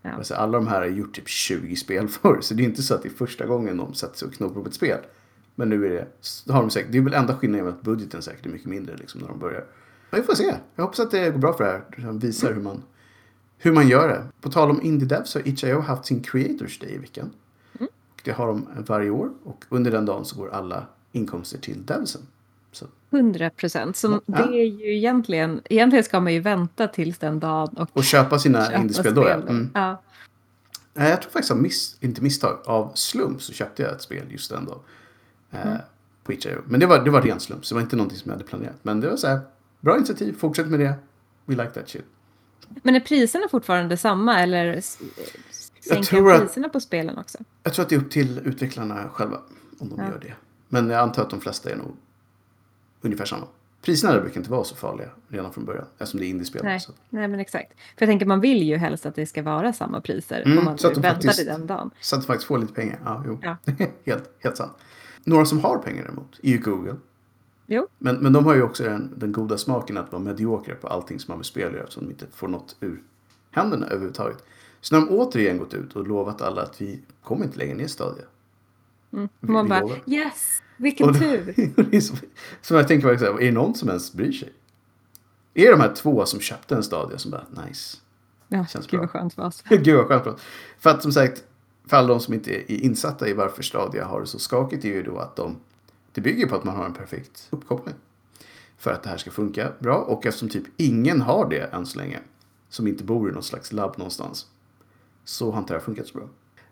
Ja. 0.03 0.11
Alltså, 0.11 0.35
alla 0.35 0.59
de 0.59 0.67
här 0.67 0.81
har 0.81 0.87
gjort 0.87 1.15
typ 1.15 1.29
20 1.29 1.77
spel 1.77 2.09
förr. 2.23 2.39
Så 2.41 2.55
det 2.55 2.63
är 2.63 2.65
inte 2.65 2.83
så 2.83 2.95
att 2.95 3.03
det 3.03 3.09
är 3.09 3.11
första 3.11 3.47
gången 3.47 3.77
de 3.77 3.95
sätter 3.95 4.19
sig 4.19 4.29
och 4.29 4.35
knåpar 4.35 4.61
på 4.61 4.69
ett 4.69 4.75
spel. 4.75 4.99
Men 5.55 5.69
nu 5.69 5.87
är 5.87 5.91
det, 5.91 6.53
har 6.53 6.61
de 6.61 6.71
säkert, 6.71 6.93
det 6.93 6.99
är 6.99 7.03
väl 7.03 7.15
enda 7.15 7.37
skillnaden 7.37 7.69
att 7.69 7.83
budgeten 7.83 8.23
säkert 8.23 8.47
är 8.47 8.51
mycket 8.51 8.69
mindre 8.69 8.97
liksom 8.97 9.21
när 9.21 9.29
de 9.29 9.39
börjar. 9.39 9.65
Ja, 10.11 10.19
vi 10.19 10.23
får 10.23 10.35
se. 10.35 10.55
Jag 10.75 10.85
hoppas 10.85 11.01
att 11.01 11.11
det 11.11 11.31
går 11.31 11.39
bra 11.39 11.53
för 11.53 11.65
det 11.65 11.71
här. 11.71 11.85
De 12.07 12.19
visar 12.19 12.53
hur 12.53 12.63
man, 12.63 12.83
hur 13.59 13.73
man 13.73 13.89
gör 13.89 14.09
det. 14.09 14.27
På 14.41 14.51
tal 14.51 14.71
om 14.71 14.83
Indie 14.83 15.09
Dev 15.09 15.25
så 15.25 15.39
har 15.39 15.49
itch.io 15.49 15.81
haft 15.81 16.07
sin 16.07 16.23
Creators 16.23 16.79
Day 16.79 16.95
i 16.95 16.99
veckan. 16.99 17.31
Mm. 17.79 17.89
Det 18.25 18.33
har 18.33 18.47
de 18.47 18.69
varje 18.87 19.11
år. 19.11 19.31
Och 19.45 19.65
under 19.69 19.91
den 19.91 20.07
dagen 20.07 20.25
så 20.25 20.37
går 20.37 20.51
alla 20.51 20.87
inkomster 21.13 21.59
till 21.59 21.87
devsen. 21.87 22.23
Så, 22.77 22.87
100 23.11 23.51
procent. 23.51 24.03
Ja. 24.03 24.21
det 24.27 24.43
är 24.43 24.65
ju 24.65 24.97
egentligen, 24.97 25.61
egentligen 25.65 26.05
ska 26.05 26.21
man 26.21 26.33
ju 26.33 26.41
vänta 26.41 26.89
tills 26.89 27.19
den 27.19 27.41
dagen 27.41 27.77
och 27.77 27.89
och 27.93 28.05
köpa 28.05 28.39
sina 28.39 28.77
indiespel 28.77 29.15
då. 29.15 29.29
Ja. 29.29 29.35
Mm. 29.35 29.71
Ja. 29.75 30.03
Jag 30.95 31.23
tror 31.23 31.31
faktiskt 31.31 31.51
av 31.51 31.59
miss, 31.59 31.97
inte 32.01 32.23
misstag, 32.23 32.59
av 32.65 32.93
slump 32.95 33.43
så 33.43 33.53
köpte 33.53 33.83
jag 33.83 33.93
ett 33.93 34.03
spel 34.03 34.25
just 34.33 34.51
den 34.51 34.65
dagen. 34.65 34.79
Eh, 35.53 35.67
Mm. 35.67 35.79
På 36.25 36.33
itch.io. 36.33 36.59
Men 36.67 36.81
det 36.81 36.87
var, 36.87 37.05
det 37.05 37.11
var 37.11 37.23
ren 37.23 37.41
slump, 37.41 37.67
så 37.67 37.75
det 37.75 37.77
var 37.77 37.83
inte 37.83 37.97
någonting 37.97 38.19
som 38.19 38.29
jag 38.31 38.37
hade 38.37 38.49
planerat. 38.49 38.77
Men 38.83 39.01
det 39.01 39.09
var 39.09 39.17
så 39.17 39.27
här, 39.27 39.41
bra 39.81 39.97
initiativ, 39.97 40.39
fortsätt 40.39 40.67
med 40.67 40.81
det. 40.81 40.95
We 41.45 41.55
like 41.55 41.71
that 41.71 41.89
shit. 41.89 42.05
Men 42.83 42.95
är 42.97 43.01
priserna 43.01 43.49
fortfarande 43.51 43.97
samma 43.97 44.41
eller 44.41 44.81
sänker 45.81 46.39
priserna 46.41 46.69
på 46.69 46.81
spelen 46.81 47.19
också? 47.19 47.39
Jag 47.63 47.75
tror 47.75 47.83
att 47.83 47.89
det 47.89 47.95
är 47.95 48.01
upp 48.01 48.11
till 48.11 48.39
utvecklarna 48.45 49.09
själva 49.13 49.37
om 49.79 49.89
de 49.89 49.99
Ja. 49.99 50.05
gör 50.11 50.19
det. 50.21 50.35
Men 50.69 50.91
jag 50.91 51.01
antar 51.01 51.23
att 51.23 51.31
de 51.31 51.41
flesta 51.41 51.71
är 51.71 51.77
nog 51.77 51.97
ungefär 53.01 53.25
samma. 53.25 53.47
Priserna 53.83 54.13
där 54.13 54.21
brukar 54.21 54.37
inte 54.41 54.51
vara 54.51 54.65
så 54.65 54.77
farliga 54.77 55.09
redan 55.29 55.53
från 55.53 55.65
början 55.65 55.85
eftersom 55.99 56.21
det 56.21 56.27
är 56.27 56.29
indiespel. 56.29 56.65
Nej, 56.65 56.81
Så. 56.81 56.93
nej, 57.11 57.29
men 57.29 57.41
exakt. 57.41 57.73
För 57.73 58.07
jag 58.07 58.09
tänker 58.09 58.27
man 58.27 58.41
vill 58.41 58.63
ju 58.63 58.77
helst 58.77 59.07
att 59.07 59.15
det 59.15 59.27
ska 59.27 59.43
vara 59.43 59.73
samma 59.73 60.01
priser 60.01 60.43
Mm, 60.47 60.59
om 60.59 60.65
man 60.65 60.79
så 60.79 60.89
att 60.89 60.95
de 60.95 61.01
väntar 61.01 61.15
faktiskt- 61.15 61.37
till 61.39 61.47
den 61.47 61.67
dagen. 61.67 61.91
så 62.01 62.17
att 62.17 62.23
de 62.23 62.27
faktiskt 62.27 62.47
får 62.49 62.59
lite 62.59 62.73
pengar. 62.73 63.01
Ja, 63.05 63.23
jo. 63.27 63.39
Ja. 63.43 63.57
helt, 64.07 64.31
helt 64.39 64.57
sant. 64.57 64.73
Några 65.25 65.45
som 65.47 65.61
har 65.61 65.79
pengar 65.79 66.03
däremot 66.03 66.39
är 66.43 66.49
ju 66.51 66.59
Google. 66.59 66.97
Jo, 67.67 67.87
Men, 67.99 68.17
men 68.17 68.33
de 68.33 68.45
har 68.47 68.55
ju 68.55 68.63
också 68.63 68.85
den, 68.85 69.13
den 69.17 69.33
goda 69.33 69.59
smaken 69.59 69.97
att 69.97 70.13
vara 70.13 70.23
mediokra 70.23 70.75
på 70.75 70.89
allting 70.89 71.21
som 71.21 71.31
har 71.33 71.37
med 71.37 71.47
spel 71.47 71.69
att 71.69 71.75
göra. 71.75 71.87
Så 71.91 72.01
de 72.01 72.11
inte 72.11 72.27
får 72.33 72.49
något 72.49 72.77
ur 72.81 73.03
händerna 73.51 73.87
överhuvudtaget. 73.87 74.45
Så 74.81 74.95
när 74.99 75.07
de 75.07 75.13
återigen 75.17 75.59
gått 75.59 75.75
ut 75.75 75.97
och 75.97 76.07
lovat 76.07 76.43
alla 76.43 76.63
att 76.63 76.81
vi 76.81 77.01
kommer 77.23 77.45
inte 77.45 77.59
lägga 77.59 77.75
ner 77.75 77.87
Stadia. 77.87 78.25
mm. 79.13 79.29
Vi- 79.41 79.51
man 79.53 79.69
bara 79.69 79.81
lovar. 79.81 79.99
yes, 80.07 80.63
vilken 80.77 81.09
Och 81.09 81.19
tur. 81.19 81.55
det 81.91 81.97
är 81.97 82.01
så, 82.01 82.15
så 82.63 82.75
jag 82.75 82.89
tänker 82.89 83.09
är 83.09 83.45
det 83.45 83.53
någon 83.53 83.75
som 83.75 83.89
ens 83.89 84.13
bryr 84.13 84.33
sig? 84.33 84.53
Är 85.55 85.65
det 85.65 85.71
de 85.71 85.81
här 85.81 85.95
två 85.95 86.27
som 86.27 86.41
köpte 86.41 86.75
en 86.75 86.83
Stadia 86.83 87.19
som 87.19 87.31
bara 87.31 87.45
nice? 87.67 87.97
Ja, 88.49 88.67
Känns 88.67 88.87
gud 88.87 88.91
bra. 88.91 89.01
vad 89.01 89.11
skönt 89.11 89.35
för 89.35 89.43
oss. 89.45 89.63
Gud 89.69 89.97
vad 89.97 90.07
skönt. 90.09 90.25
för 90.25 90.31
oss. 90.35 90.41
För 90.79 90.91
att 90.91 91.03
som 91.03 91.13
sagt, 91.13 91.45
för 91.87 91.97
alla 91.97 92.09
de 92.09 92.21
som 92.21 92.35
inte 92.35 92.73
är 92.73 92.85
insatta 92.85 93.29
i 93.29 93.33
varför 93.33 93.63
Stadia 93.63 94.05
har 94.05 94.21
det 94.21 94.27
så 94.27 94.39
skakigt 94.39 94.85
är 94.85 94.89
ju 94.89 95.03
då 95.03 95.19
att 95.19 95.37
de, 95.37 95.57
det 96.13 96.21
bygger 96.21 96.47
på 96.47 96.57
att 96.57 96.65
man 96.65 96.77
har 96.77 96.85
en 96.85 96.95
perfekt 96.95 97.49
uppkoppling. 97.51 97.95
För 98.79 98.93
att 98.93 99.03
det 99.03 99.09
här 99.09 99.17
ska 99.17 99.31
funka 99.31 99.73
bra 99.79 99.97
och 99.97 100.27
eftersom 100.27 100.49
typ 100.49 100.65
ingen 100.77 101.21
har 101.21 101.49
det 101.51 101.61
än 101.61 101.87
så 101.87 101.99
länge, 101.99 102.19
som 102.69 102.87
inte 102.87 103.05
bor 103.05 103.31
i 103.31 103.33
någon 103.33 103.43
slags 103.43 103.73
labb 103.73 103.99
någonstans, 103.99 104.47
så 105.25 105.51
har 105.51 105.59
inte 105.59 105.73
det 105.73 105.79
här 105.79 105.85
funkat 105.85 106.07
så 106.07 106.19
bra. 106.19 106.29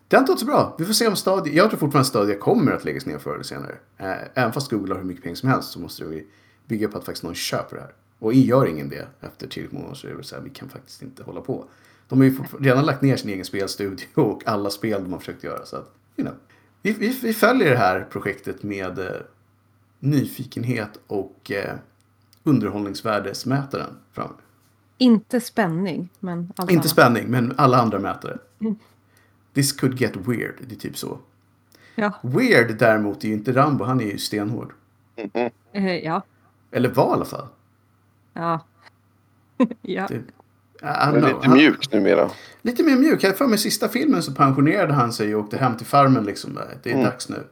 Det 0.09 0.17
har 0.17 0.21
inte 0.21 0.33
gått 0.33 0.41
så 0.41 0.47
bra. 0.47 0.75
Vi 0.79 0.85
får 0.85 0.93
se 0.93 1.09
om 1.09 1.17
Stadia, 1.17 1.55
jag 1.55 1.71
tror 1.71 1.79
fortfarande 1.79 2.01
att 2.01 2.07
Stadia 2.07 2.39
kommer 2.39 2.73
att 2.73 2.85
läggas 2.85 3.07
ner 3.07 3.19
förr 3.19 3.35
eller 3.35 3.45
senare. 3.45 3.75
Eh, 3.99 4.13
Även 4.35 4.53
fast 4.53 4.71
Google 4.71 4.95
har 4.95 5.01
hur 5.01 5.07
mycket 5.07 5.23
pengar 5.23 5.37
som 5.37 5.49
helst 5.49 5.71
så 5.73 5.81
måste 5.81 6.05
vi 6.05 6.27
bygga 6.67 6.89
på 6.89 6.99
att 6.99 7.05
faktiskt 7.05 7.25
någon 7.25 7.35
köper 7.35 7.77
det 7.77 7.83
här. 7.83 7.93
Och 8.19 8.35
gör 8.35 8.67
ingen 8.67 8.89
det 8.89 9.07
efter 9.21 9.47
tillräckligt 9.47 9.73
många 9.73 9.91
år 9.91 9.95
så 9.95 10.07
är 10.07 10.11
det 10.11 10.17
väl 10.17 10.25
så 10.25 10.35
här, 10.37 10.43
vi 10.43 10.51
kan 10.51 10.69
faktiskt 10.69 11.03
inte 11.03 11.23
hålla 11.23 11.41
på. 11.41 11.65
De 12.09 12.19
har 12.19 12.25
ju 12.25 12.39
redan 12.61 12.85
lagt 12.85 13.03
ner 13.03 13.17
sin 13.17 13.31
egen 13.31 13.45
spelstudio 13.45 14.07
och 14.15 14.43
alla 14.47 14.71
spel 14.71 15.03
de 15.03 15.13
har 15.13 15.19
försökt 15.21 15.45
göra. 15.45 15.67
Så 15.67 15.77
att, 15.77 15.95
you 16.17 16.29
know. 16.29 16.39
vi, 16.83 16.93
vi, 16.93 17.19
vi 17.23 17.33
följer 17.33 17.71
det 17.71 17.77
här 17.77 18.07
projektet 18.11 18.63
med 18.63 18.99
eh, 18.99 19.07
nyfikenhet 19.99 21.01
och 21.07 21.51
eh, 21.51 21.75
underhållningsvärdesmätaren 22.43 23.97
fram. 24.13 24.33
Inte 24.99 25.41
spänning, 25.41 26.09
men 26.21 26.53
allt 26.57 26.71
Inte 26.71 26.89
spänning, 26.89 27.29
men 27.29 27.55
alla 27.57 27.77
andra 27.79 27.99
mätare. 27.99 28.39
Mm. 28.61 28.77
This 29.55 29.73
could 29.73 30.01
get 30.01 30.17
weird, 30.17 30.55
det 30.69 30.75
är 30.75 30.79
typ 30.79 30.97
så. 30.99 31.19
Ja, 31.95 32.13
Weird 32.23 32.79
däremot 32.79 33.25
är 33.25 33.29
ju 33.29 33.35
inte 33.35 33.53
Rambo, 33.53 33.85
han 33.85 34.01
är 34.01 34.05
ju 34.05 34.19
stenhård. 34.19 34.73
eh, 35.73 35.97
ja, 35.97 36.23
Eller 36.71 36.89
var 36.89 37.09
i 37.11 37.13
alla 37.13 37.25
fall. 37.25 37.47
ja. 38.33 38.61
ja. 39.83 40.07
Det, 40.09 40.15
I 40.15 40.23
Han 40.81 41.17
är 41.17 41.21
lite 41.35 41.49
mjuk 41.49 41.93
numera. 41.93 42.31
Lite 42.63 42.83
mer 42.83 42.97
mjuk. 42.97 43.23
Jag 43.25 43.39
för 43.39 43.47
mig 43.47 43.59
sista 43.59 43.89
filmen 43.89 44.23
så 44.23 44.33
pensionerade 44.33 44.93
han 44.93 45.13
sig 45.13 45.35
och 45.35 45.45
åkte 45.45 45.57
hem 45.57 45.77
till 45.77 45.87
farmen 45.87 46.25
liksom. 46.25 46.59
Det 46.83 46.91
är 46.91 46.95
Mm. 46.95 47.05
dags 47.05 47.29
nu. 47.29 47.47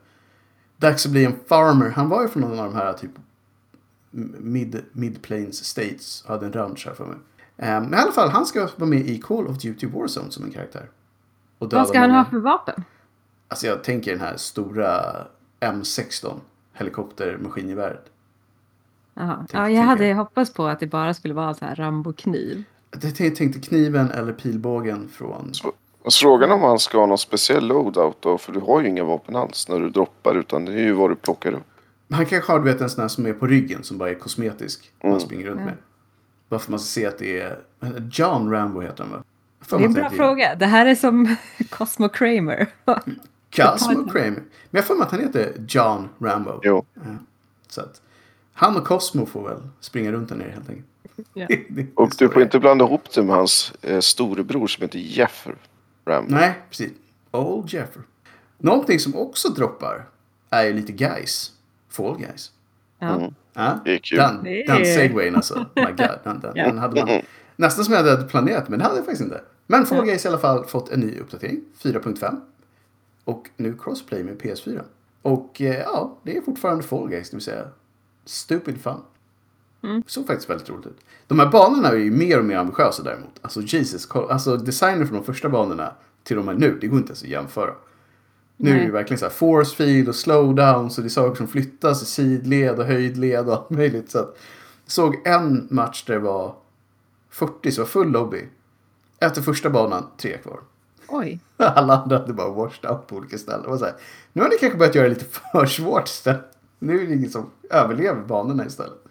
Dags 0.77 1.07
att 1.07 1.12
bli 1.12 1.25
en 1.25 1.35
farmer. 1.49 1.88
Han 1.91 2.09
var 2.09 2.23
ju 2.23 2.29
från 2.29 2.43
någon 2.43 2.59
av 2.59 2.65
de 2.65 2.75
här 2.75 2.93
typ 2.93 3.11
mid, 4.41 4.83
mid 4.93 5.23
plains 5.23 5.65
states. 5.65 6.25
Hade 6.29 6.47
en 6.47 6.53
ranch 6.53 6.87
här 6.87 6.95
för 6.95 7.05
mig. 7.07 7.17
Um, 7.17 7.83
men 7.85 7.95
i 7.95 7.97
alla 7.97 8.12
fall, 8.12 8.29
han 8.31 8.47
ska 8.47 8.69
vara 8.77 8.91
med 8.91 9.01
i 9.01 9.19
Call 9.19 9.47
of 9.47 9.59
Duty 9.59 9.87
Warzone 9.87 10.31
som 10.31 10.45
en 10.45 10.51
karaktär. 10.51 10.88
Och 11.62 11.72
Vad 11.72 11.88
ska 11.88 11.98
han 11.98 12.11
många- 12.11 12.22
ha 12.22 12.31
för 12.31 12.38
vapen? 12.38 12.85
Alltså 13.48 13.66
jag 13.66 13.85
tänker 13.85 14.11
den 14.11 14.20
här 14.20 14.37
stora 14.37 14.90
M16 15.61 16.40
helikoptermaskingeväret. 16.72 18.05
Jaha. 19.14 19.37
Tänk- 19.48 19.55
Ja, 19.55 19.70
jag 19.70 19.83
hade 19.83 20.07
jag. 20.07 20.16
hoppats 20.16 20.53
på 20.53 20.66
att 20.66 20.81
det 20.81 20.87
bara 20.87 21.14
skulle 21.14 21.35
vara 21.35 21.55
så 21.55 21.64
här 21.64 21.75
Rambo-kniv. 21.75 22.64
Jag 22.90 23.16
tänkte- 23.16 23.61
kniven 23.61 24.11
eller 24.11 24.33
pilbågen 24.33 25.09
från... 25.09 25.55
Så, 25.55 25.72
och 26.03 26.12
frågan 26.12 26.51
om 26.51 26.62
han 26.62 26.79
ska 26.79 26.98
ha 26.98 27.07
någon 27.07 27.18
speciell 27.18 27.66
loadout 27.66 28.16
då. 28.20 28.38
För 28.38 28.53
du 28.53 28.61
har 28.61 28.81
ju 28.81 28.88
inga 28.88 29.05
vapen 29.05 29.37
alls 29.37 29.68
när 29.68 29.81
du 29.81 29.90
droppar. 29.90 30.35
Utan 30.35 30.64
det 30.64 30.72
är 30.72 30.79
ju 30.79 30.92
vad 30.92 31.11
du 31.11 31.14
plockar 31.14 31.53
upp. 31.53 31.62
Han 32.11 32.27
kanske 32.27 32.53
har 32.53 32.59
du 32.61 32.64
vet, 32.72 32.81
en 32.81 32.90
sån 32.90 33.01
här 33.01 33.09
som 33.09 33.27
är 33.27 33.33
på 33.33 33.46
ryggen 33.46 33.83
som 33.83 33.98
bara 33.98 34.11
är 34.11 34.14
kosmetisk. 34.14 34.92
Man 35.03 35.11
Mm. 35.12 35.20
springer 35.20 35.46
runt 35.46 35.61
Ja. 35.61 35.64
med. 35.66 35.75
Bara 36.48 36.59
för 36.59 36.66
att 36.66 36.70
man 36.70 36.81
ska 36.81 36.87
se 37.01 37.07
att 37.07 37.18
det 37.18 37.40
är... 37.40 37.59
John 38.12 38.51
Rambo 38.51 38.81
heter 38.81 39.05
han 39.05 39.12
va? 39.12 39.22
Det 39.68 39.77
är 39.77 39.81
en 39.81 39.92
bra 39.92 40.11
fråga. 40.11 40.55
Det 40.55 40.66
här 40.66 40.87
är 40.87 40.94
som 40.94 41.37
Cosmo 41.70 42.09
Kramer. 42.09 42.66
Cosmo 43.57 44.11
Kramer. 44.11 44.31
Men 44.70 44.79
jag 44.79 44.85
för 44.85 44.94
mig 44.94 45.05
att 45.05 45.11
han 45.11 45.20
heter 45.20 45.53
John 45.68 46.09
Rambo. 46.18 46.61
Jo. 46.62 46.85
Så 47.68 47.81
att 47.81 48.01
han 48.53 48.77
och 48.77 48.85
Cosmo 48.85 49.27
får 49.27 49.48
väl 49.48 49.62
springa 49.81 50.12
runt 50.12 50.29
där 50.29 50.37
nere 50.37 50.51
helt 50.51 50.68
enkelt. 50.68 50.87
Ja. 51.35 51.46
Och 51.94 52.12
du 52.18 52.29
får 52.29 52.42
inte 52.42 52.59
blanda 52.59 52.85
ihop 52.85 53.12
det 53.14 53.22
med 53.22 53.37
hans 53.37 53.72
eh, 53.83 54.01
storebror 54.01 54.66
som 54.66 54.83
heter 54.83 54.98
Jeff 54.98 55.46
Rambo. 56.05 56.35
Nej, 56.35 56.55
precis. 56.70 56.92
Old 57.31 57.72
Jeffer. 57.72 58.03
Någonting 58.59 58.98
som 58.98 59.16
också 59.16 59.48
droppar 59.48 60.05
är 60.51 60.64
ju 60.64 60.72
lite 60.72 60.92
guys. 60.92 61.53
Fall 61.90 62.18
guys. 62.18 62.53
Ja. 62.98 63.14
Mm. 63.14 63.35
Ja, 63.55 63.79
Det 63.85 63.94
är 63.94 63.98
kul. 63.98 64.18
Den, 64.18 64.44
den 64.44 64.85
segwayen 64.87 65.37
alltså. 65.37 65.66
My 65.75 65.83
God. 65.85 65.96
Den, 66.25 66.40
den, 66.40 66.53
Ja. 66.55 66.64
den 66.64 66.79
hade 66.79 67.05
man 67.05 67.22
nästan 67.57 67.85
som 67.85 67.95
jag 67.95 68.05
hade 68.05 68.25
planerat, 68.25 68.69
men 68.69 68.79
det 68.79 68.85
hade 68.85 68.97
jag 68.97 69.05
faktiskt 69.05 69.23
inte. 69.23 69.41
Men 69.67 69.87
Fall. 69.87 70.05
Guys 70.05 70.25
i 70.25 70.29
alla 70.29 70.38
fall 70.38 70.65
fått 70.65 70.91
en 70.91 71.01
ny 71.01 71.19
uppdatering, 71.19 71.61
4.5. 71.83 72.41
Och 73.25 73.51
nu 73.57 73.77
crossplay 73.83 74.25
med 74.25 74.41
PS4. 74.41 74.83
Och 75.23 75.61
eh, 75.61 75.81
ja, 75.81 76.19
det 76.23 76.37
är 76.37 76.41
fortfarande 76.41 76.83
Fall 76.83 77.09
Guys, 77.09 77.31
det 77.31 77.37
vill 77.37 77.45
säga 77.45 77.65
stupid 78.25 78.81
fun. 78.81 79.01
Mm. 79.83 80.03
Såg 80.07 80.27
faktiskt 80.27 80.51
väldigt 80.51 80.71
roligt 80.71 80.87
ut. 80.87 81.01
De 81.27 81.38
här 81.38 81.51
banorna 81.51 81.88
är 81.88 81.97
ju 81.97 82.11
mer 82.11 82.38
och 82.38 82.45
mer 82.45 82.57
ambitiösa 82.57 83.03
däremot. 83.03 83.38
Alltså 83.43 83.61
Jesus, 83.61 84.09
alltså 84.11 84.57
designen 84.57 85.07
från 85.09 85.19
de 85.19 85.25
första 85.25 85.49
banorna 85.49 85.95
till 86.23 86.37
de 86.37 86.49
här 86.49 86.55
nu, 86.55 86.79
det 86.81 86.87
går 86.87 86.99
inte 86.99 87.11
ens 87.11 87.23
att 87.23 87.29
jämföra. 87.29 87.75
Nu 88.57 88.81
är 88.81 88.87
det 88.87 88.93
verkligen 88.93 89.19
så 89.19 89.25
här 89.25 89.33
force 89.33 89.77
field 89.77 90.09
och 90.09 90.15
slowdown 90.15 90.91
så 90.91 91.01
det 91.01 91.07
är 91.07 91.09
saker 91.09 91.37
som 91.37 91.49
flyttas 91.49 92.03
i 92.03 92.05
sidled 92.05 92.79
och 92.79 92.85
höjdled 92.85 93.49
och 93.49 93.55
allt 93.55 93.71
möjligt. 93.71 94.11
Så 94.11 94.19
att, 94.19 94.38
såg 94.87 95.27
en 95.27 95.69
match 95.71 96.05
där 96.07 96.15
det 96.15 96.21
var 96.21 96.55
40 97.33 97.73
så 97.73 97.85
full 97.85 98.09
lobby. 98.11 98.45
Efter 99.21 99.42
första 99.42 99.71
banan, 99.71 100.07
tre 100.16 100.38
kvar. 100.38 100.61
Oj. 101.09 101.40
Alla 101.57 101.97
andra 102.03 102.18
hade 102.18 102.33
bara 102.33 102.49
washed 102.51 102.90
out 102.90 103.07
på 103.07 103.16
olika 103.16 103.38
ställen. 103.38 103.62
Det 103.62 103.68
var 103.68 103.79
så 103.79 103.85
här, 103.85 103.95
nu 104.33 104.42
har 104.42 104.49
ni 104.49 104.57
kanske 104.61 104.79
börjat 104.79 104.95
göra 104.95 105.09
det 105.09 105.14
lite 105.14 105.25
för 105.53 105.66
svårt 105.66 106.09
istället. 106.09 106.45
Nu 106.79 107.03
är 107.03 107.07
det 107.07 107.14
ingen 107.14 107.31
som 107.31 107.51
överlever 107.71 108.23
banorna 108.23 108.66
istället. 108.66 109.05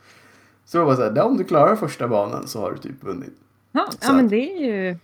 Så 0.66 0.78
det 0.78 0.84
var 0.84 0.96
så 0.96 1.02
här, 1.02 1.22
om 1.22 1.38
du 1.38 1.44
klarar 1.44 1.76
första 1.76 2.08
banan 2.08 2.48
så 2.48 2.62
har 2.62 2.72
du 2.72 2.78
typ 2.78 3.04
vunnit. 3.04 3.34
Ja, 3.72 3.88
Så 3.92 3.98
ja 4.02 4.14
men 4.14 4.28
det 4.28 4.36
är 4.54 4.60
ju... 4.66 4.98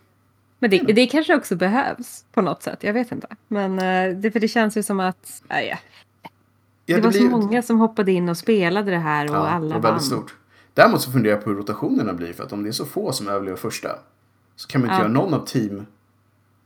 Men 0.60 0.70
det, 0.70 0.78
det 0.80 1.08
kanske 1.08 1.36
också 1.36 1.56
behövs 1.56 2.26
på 2.34 2.42
något 2.42 2.64
sätt. 2.64 2.84
Jag 2.84 2.94
vet 2.94 3.12
inte. 3.12 3.28
Men 3.48 3.80
eh, 3.80 4.18
det, 4.18 4.32
för 4.32 4.40
det 4.40 4.48
känns 4.48 4.78
ju 4.78 4.84
som 4.84 5.00
att... 5.00 5.44
Ja, 5.48 5.62
ja. 5.62 5.78
Ja, 6.86 6.96
det 6.96 7.02
var 7.02 7.10
blir- 7.12 7.20
så 7.20 7.26
många 7.38 7.62
som 7.62 7.80
hoppade 7.80 8.12
in 8.12 8.30
och 8.30 8.38
spelade 8.38 8.92
det 8.92 8.98
här 8.98 9.30
och 9.30 9.36
Ja, 9.36 9.48
alla 9.50 9.76
det 9.76 9.82
var 9.82 9.92
vann. 9.92 10.02
stort. 10.02 10.36
Däremot 10.78 11.02
så 11.02 11.12
funderar 11.12 11.36
jag 11.36 11.44
på 11.44 11.50
hur 11.50 11.58
rotationerna 11.58 12.14
blir. 12.14 12.34
För 12.34 12.44
att 12.44 12.52
om 12.54 12.64
det 12.64 12.70
är 12.70 12.72
så 12.72 12.86
få 12.86 13.12
som 13.12 13.28
överlever 13.28 13.58
första. 13.58 13.90
Så 14.56 14.68
kan 14.68 14.82
man 14.82 14.90
inte 14.90 14.96
Ja. 14.96 15.00
göra 15.02 15.12
någon 15.12 15.34
av 15.34 15.46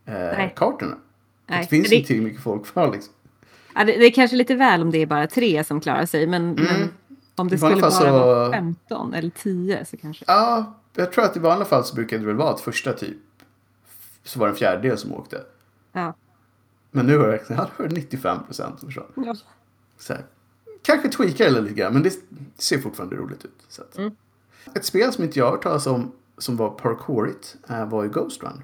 teamkartorna. 0.06 0.96
Eh, 1.46 1.58
det 1.58 1.66
finns 1.66 1.88
det- 1.88 1.94
inte 1.96 2.06
tillräckligt 2.06 2.22
mycket 2.24 2.42
folk 2.42 2.66
kvar 2.66 2.92
liksom. 2.92 3.14
Ja, 3.74 3.84
det, 3.84 3.92
det 3.98 4.04
är 4.06 4.10
kanske 4.10 4.36
lite 4.36 4.54
väl 4.54 4.82
om 4.82 4.90
det 4.90 4.98
är 4.98 5.06
bara 5.06 5.26
tre 5.26 5.64
som 5.64 5.80
klarar 5.80 6.06
sig. 6.06 6.26
Men, 6.26 6.52
men 6.52 6.88
om 7.34 7.48
det 7.48 7.58
skulle 7.58 7.76
fall 7.80 7.92
så- 7.92 8.12
vara 8.12 8.52
15 8.52 9.14
eller 9.14 9.30
10 9.30 9.84
så 9.84 9.96
kanske... 9.96 10.24
Ja, 10.28 10.74
jag 10.94 11.12
tror 11.12 11.24
att 11.24 11.36
i 11.36 11.40
vanliga 11.40 11.68
fall 11.68 11.84
så 11.84 11.94
brukar 11.94 12.18
det 12.18 12.26
väl 12.26 12.36
vara 12.36 12.50
att 12.50 12.60
första 12.60 12.92
typ. 12.92 13.16
Så 14.24 14.38
var 14.38 14.46
det 14.46 14.52
en 14.52 14.56
fjärdedel 14.56 14.98
som 14.98 15.12
åkte. 15.12 15.40
Ja. 15.92 16.14
Men 16.90 17.06
nu 17.06 17.16
har 17.18 17.24
det 17.24 17.30
verkligen 17.30 17.62
ja, 17.62 17.68
det 17.76 17.82
var 17.82 17.90
95 17.90 18.38
procent 18.46 18.80
som 18.80 18.88
försvann. 18.88 19.06
Ja. 19.16 19.34
Så 19.98 20.12
här. 20.14 20.24
Kanske 20.82 21.08
tweakar 21.08 21.44
det 21.44 21.60
lite 21.60 21.74
grann 21.74 21.92
men 21.92 22.02
det, 22.02 22.12
det 22.28 22.62
ser 22.62 22.78
fortfarande 22.78 23.16
roligt 23.16 23.44
ut. 23.44 23.62
Så 23.68 23.82
att. 23.82 23.98
Mm. 23.98 24.12
Ett 24.74 24.84
spel 24.84 25.12
som 25.12 25.24
inte 25.24 25.38
jag 25.38 25.46
har 25.46 25.52
hört 25.52 25.62
talas 25.62 25.86
om 25.86 26.12
som 26.38 26.56
var 26.56 26.70
parkourigt 26.70 27.56
eh, 27.68 27.88
var 27.88 28.02
ju 28.02 28.08
Ghost 28.10 28.42
Run. 28.42 28.62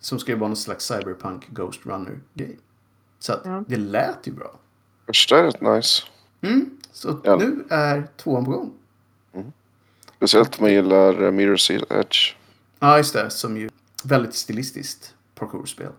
Som 0.00 0.18
ska 0.18 0.32
ju 0.32 0.38
vara 0.38 0.48
någon 0.48 0.56
slags 0.56 0.84
cyberpunk 0.84 1.48
Ghost 1.50 1.86
Runner-grej. 1.86 2.58
Så 3.18 3.32
att 3.32 3.40
Ja. 3.44 3.64
det 3.68 3.76
lät 3.76 4.26
ju 4.26 4.32
bra. 4.32 4.58
Första 5.06 5.38
är 5.38 5.44
rätt 5.44 5.60
nice. 5.60 6.02
Mm. 6.40 6.70
Så 6.92 7.20
Ja. 7.24 7.36
nu 7.36 7.64
är 7.70 8.08
tvåan 8.16 8.44
på 8.44 8.50
gång. 8.50 8.72
Speciellt 10.16 10.58
om 10.58 10.64
man 10.64 10.72
gillar 10.72 11.12
Mirror's 11.12 11.92
Edge. 12.00 12.34
Ja, 12.78 12.96
just 12.98 13.12
det. 13.12 13.30
Som 13.30 13.56
ju 13.56 13.70
väldigt 14.04 14.34
stilistiskt 14.34 15.14
parkourspel. 15.34 15.92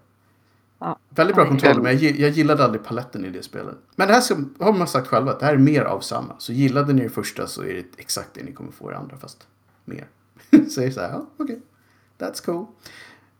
Ja. 0.79 0.99
Väldigt 1.09 1.35
bra 1.35 1.47
kontroll, 1.47 1.81
men 1.81 1.99
jag, 1.99 2.19
jag 2.19 2.29
gillade 2.29 2.63
aldrig 2.63 2.83
paletten 2.83 3.25
i 3.25 3.29
det 3.29 3.43
spelet. 3.43 3.75
Men 3.95 4.07
det 4.07 4.13
här 4.13 4.21
ska, 4.21 4.35
har 4.59 4.73
man 4.73 4.87
sagt 4.87 5.07
själva, 5.07 5.31
att 5.31 5.39
det 5.39 5.45
här 5.45 5.53
är 5.53 5.57
mer 5.57 5.81
av 5.81 5.99
samma. 5.99 6.35
Så 6.37 6.53
gillade 6.53 6.93
ni 6.93 7.01
det 7.01 7.09
första 7.09 7.47
så 7.47 7.63
är 7.63 7.73
det 7.73 7.85
exakt 7.97 8.29
det 8.33 8.43
ni 8.43 8.51
kommer 8.51 8.71
få 8.71 8.89
i 8.89 8.93
det 8.93 8.99
andra, 8.99 9.17
fast 9.17 9.47
mer. 9.85 10.07
så 10.69 10.81
är 10.81 10.85
det 10.85 10.91
så 10.91 10.99
här, 10.99 11.09
ja, 11.09 11.25
okej. 11.37 11.61
That's 12.17 12.45
cool. 12.45 12.65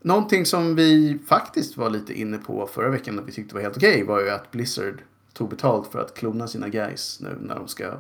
Någonting 0.02 0.46
som 0.46 0.76
vi 0.76 1.20
faktiskt 1.28 1.78
var 1.78 1.90
lite 1.90 2.14
inne 2.14 2.38
på 2.38 2.68
förra 2.68 2.90
veckan 2.90 3.20
och 3.20 3.28
vi 3.28 3.32
tyckte 3.32 3.56
var 3.56 3.62
helt 3.62 3.78
okej 3.78 4.04
var 4.04 4.22
ju 4.22 4.30
att 4.30 4.52
Blizzard 4.52 5.02
tog 5.34 5.50
betalt 5.50 5.92
för 5.92 6.00
att 6.00 6.14
klona 6.14 6.48
sina 6.48 6.70
guys 6.70 7.20
nu 7.22 7.38
när 7.42 7.56
de 7.56 7.68
ska 7.68 7.94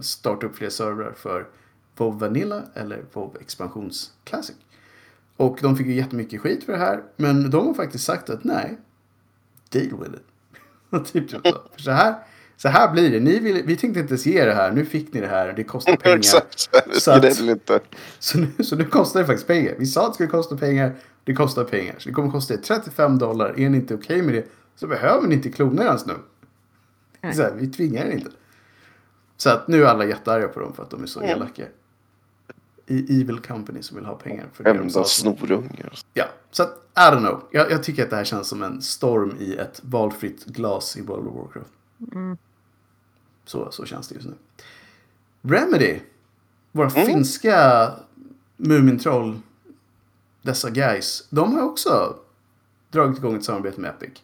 starta 0.00 0.46
upp 0.46 0.56
fler 0.56 0.70
servrar 0.70 1.12
för 1.12 1.48
WoW 1.96 2.18
Vanilla 2.18 2.62
eller 2.74 3.04
WoW 3.12 3.36
Expansions 3.40 4.12
Classic. 4.24 4.56
Och 5.36 5.58
de 5.62 5.76
fick 5.76 5.86
ju 5.86 5.92
jättemycket 5.94 6.40
skit 6.40 6.64
för 6.64 6.72
det 6.72 6.78
här. 6.78 7.02
Men 7.16 7.50
de 7.50 7.66
har 7.66 7.74
faktiskt 7.74 8.04
sagt 8.04 8.30
att 8.30 8.44
nej, 8.44 8.78
deal 9.70 9.88
with 10.02 10.14
it. 10.14 11.04
typ 11.12 11.30
så. 11.30 11.40
För 11.74 11.82
så, 11.82 11.90
här, 11.90 12.14
så 12.56 12.68
här 12.68 12.92
blir 12.92 13.10
det. 13.10 13.20
Ni 13.20 13.38
vill, 13.38 13.62
vi 13.66 13.76
tänkte 13.76 14.00
inte 14.00 14.12
ens 14.12 14.26
ge 14.26 14.44
det 14.44 14.54
här. 14.54 14.72
Nu 14.72 14.84
fick 14.84 15.12
ni 15.14 15.20
det 15.20 15.26
här. 15.26 15.52
Det 15.52 15.64
kostar 15.64 15.96
pengar. 16.02 16.16
Exakt, 16.16 16.60
så 16.92 17.10
att- 17.10 17.22
det 17.22 17.28
är 17.40 17.50
inte. 17.50 17.80
Så 18.18 18.38
nu, 18.38 18.64
så 18.64 18.76
nu 18.76 18.84
kostar 18.84 19.20
det 19.20 19.26
faktiskt 19.26 19.46
pengar. 19.46 19.74
Vi 19.78 19.86
sa 19.86 20.00
att 20.02 20.10
det 20.10 20.14
skulle 20.14 20.28
kosta 20.30 20.56
pengar. 20.56 20.94
Det 21.24 21.34
kostar 21.34 21.64
pengar. 21.64 21.94
Så 21.98 22.08
det 22.08 22.14
kommer 22.14 22.30
kosta 22.30 22.54
er 22.54 22.58
35 22.58 23.18
dollar. 23.18 23.60
Är 23.60 23.68
ni 23.70 23.76
inte 23.76 23.94
okej 23.94 24.22
med 24.22 24.34
det 24.34 24.44
så 24.76 24.86
behöver 24.86 25.28
ni 25.28 25.34
inte 25.34 25.50
klona 25.50 25.82
er 25.82 25.86
ens 25.86 26.06
nu. 26.06 26.14
Det 27.20 27.26
är 27.28 27.32
Så 27.32 27.42
här, 27.42 27.52
vi 27.56 27.66
tvingar 27.66 28.04
er 28.04 28.10
inte. 28.10 28.30
Så 29.36 29.50
att 29.50 29.68
nu 29.68 29.82
är 29.84 29.86
alla 29.86 30.04
jättearga 30.04 30.48
på 30.48 30.60
dem 30.60 30.72
för 30.72 30.82
att 30.82 30.90
de 30.90 31.02
är 31.02 31.06
så 31.06 31.22
elaka. 31.22 31.62
I 32.86 33.20
Evil 33.20 33.38
Company 33.40 33.82
som 33.82 33.96
vill 33.96 34.06
ha 34.06 34.14
pengar. 34.14 34.46
För 34.52 34.64
de 34.64 34.70
Enda 34.78 35.00
att- 35.00 35.08
snorungar. 35.08 35.98
Ja, 36.14 36.24
så 36.50 36.62
att, 36.62 36.68
I 36.96 37.00
don't 37.00 37.18
know. 37.18 37.44
Jag, 37.50 37.70
jag 37.70 37.82
tycker 37.84 38.04
att 38.04 38.10
det 38.10 38.16
här 38.16 38.24
känns 38.24 38.48
som 38.48 38.62
en 38.62 38.82
storm 38.82 39.36
i 39.40 39.54
ett 39.56 39.80
valfritt 39.84 40.44
glas 40.44 40.96
i 40.96 41.02
World 41.02 41.26
of 41.26 41.34
Warcraft. 41.34 41.70
Så, 43.44 43.70
så 43.70 43.84
känns 43.84 44.08
det 44.08 44.14
just 44.14 44.26
nu. 44.26 44.34
Remedy. 45.42 45.98
Våra 46.72 46.90
finska 46.90 47.90
Mumintroll. 48.56 49.38
Dessa 50.42 50.70
guys. 50.70 51.26
De 51.30 51.52
har 51.54 51.62
också 51.62 52.16
dragit 52.90 53.18
igång 53.18 53.36
ett 53.36 53.44
samarbete 53.44 53.80
med 53.80 53.90
Epic. 53.90 54.22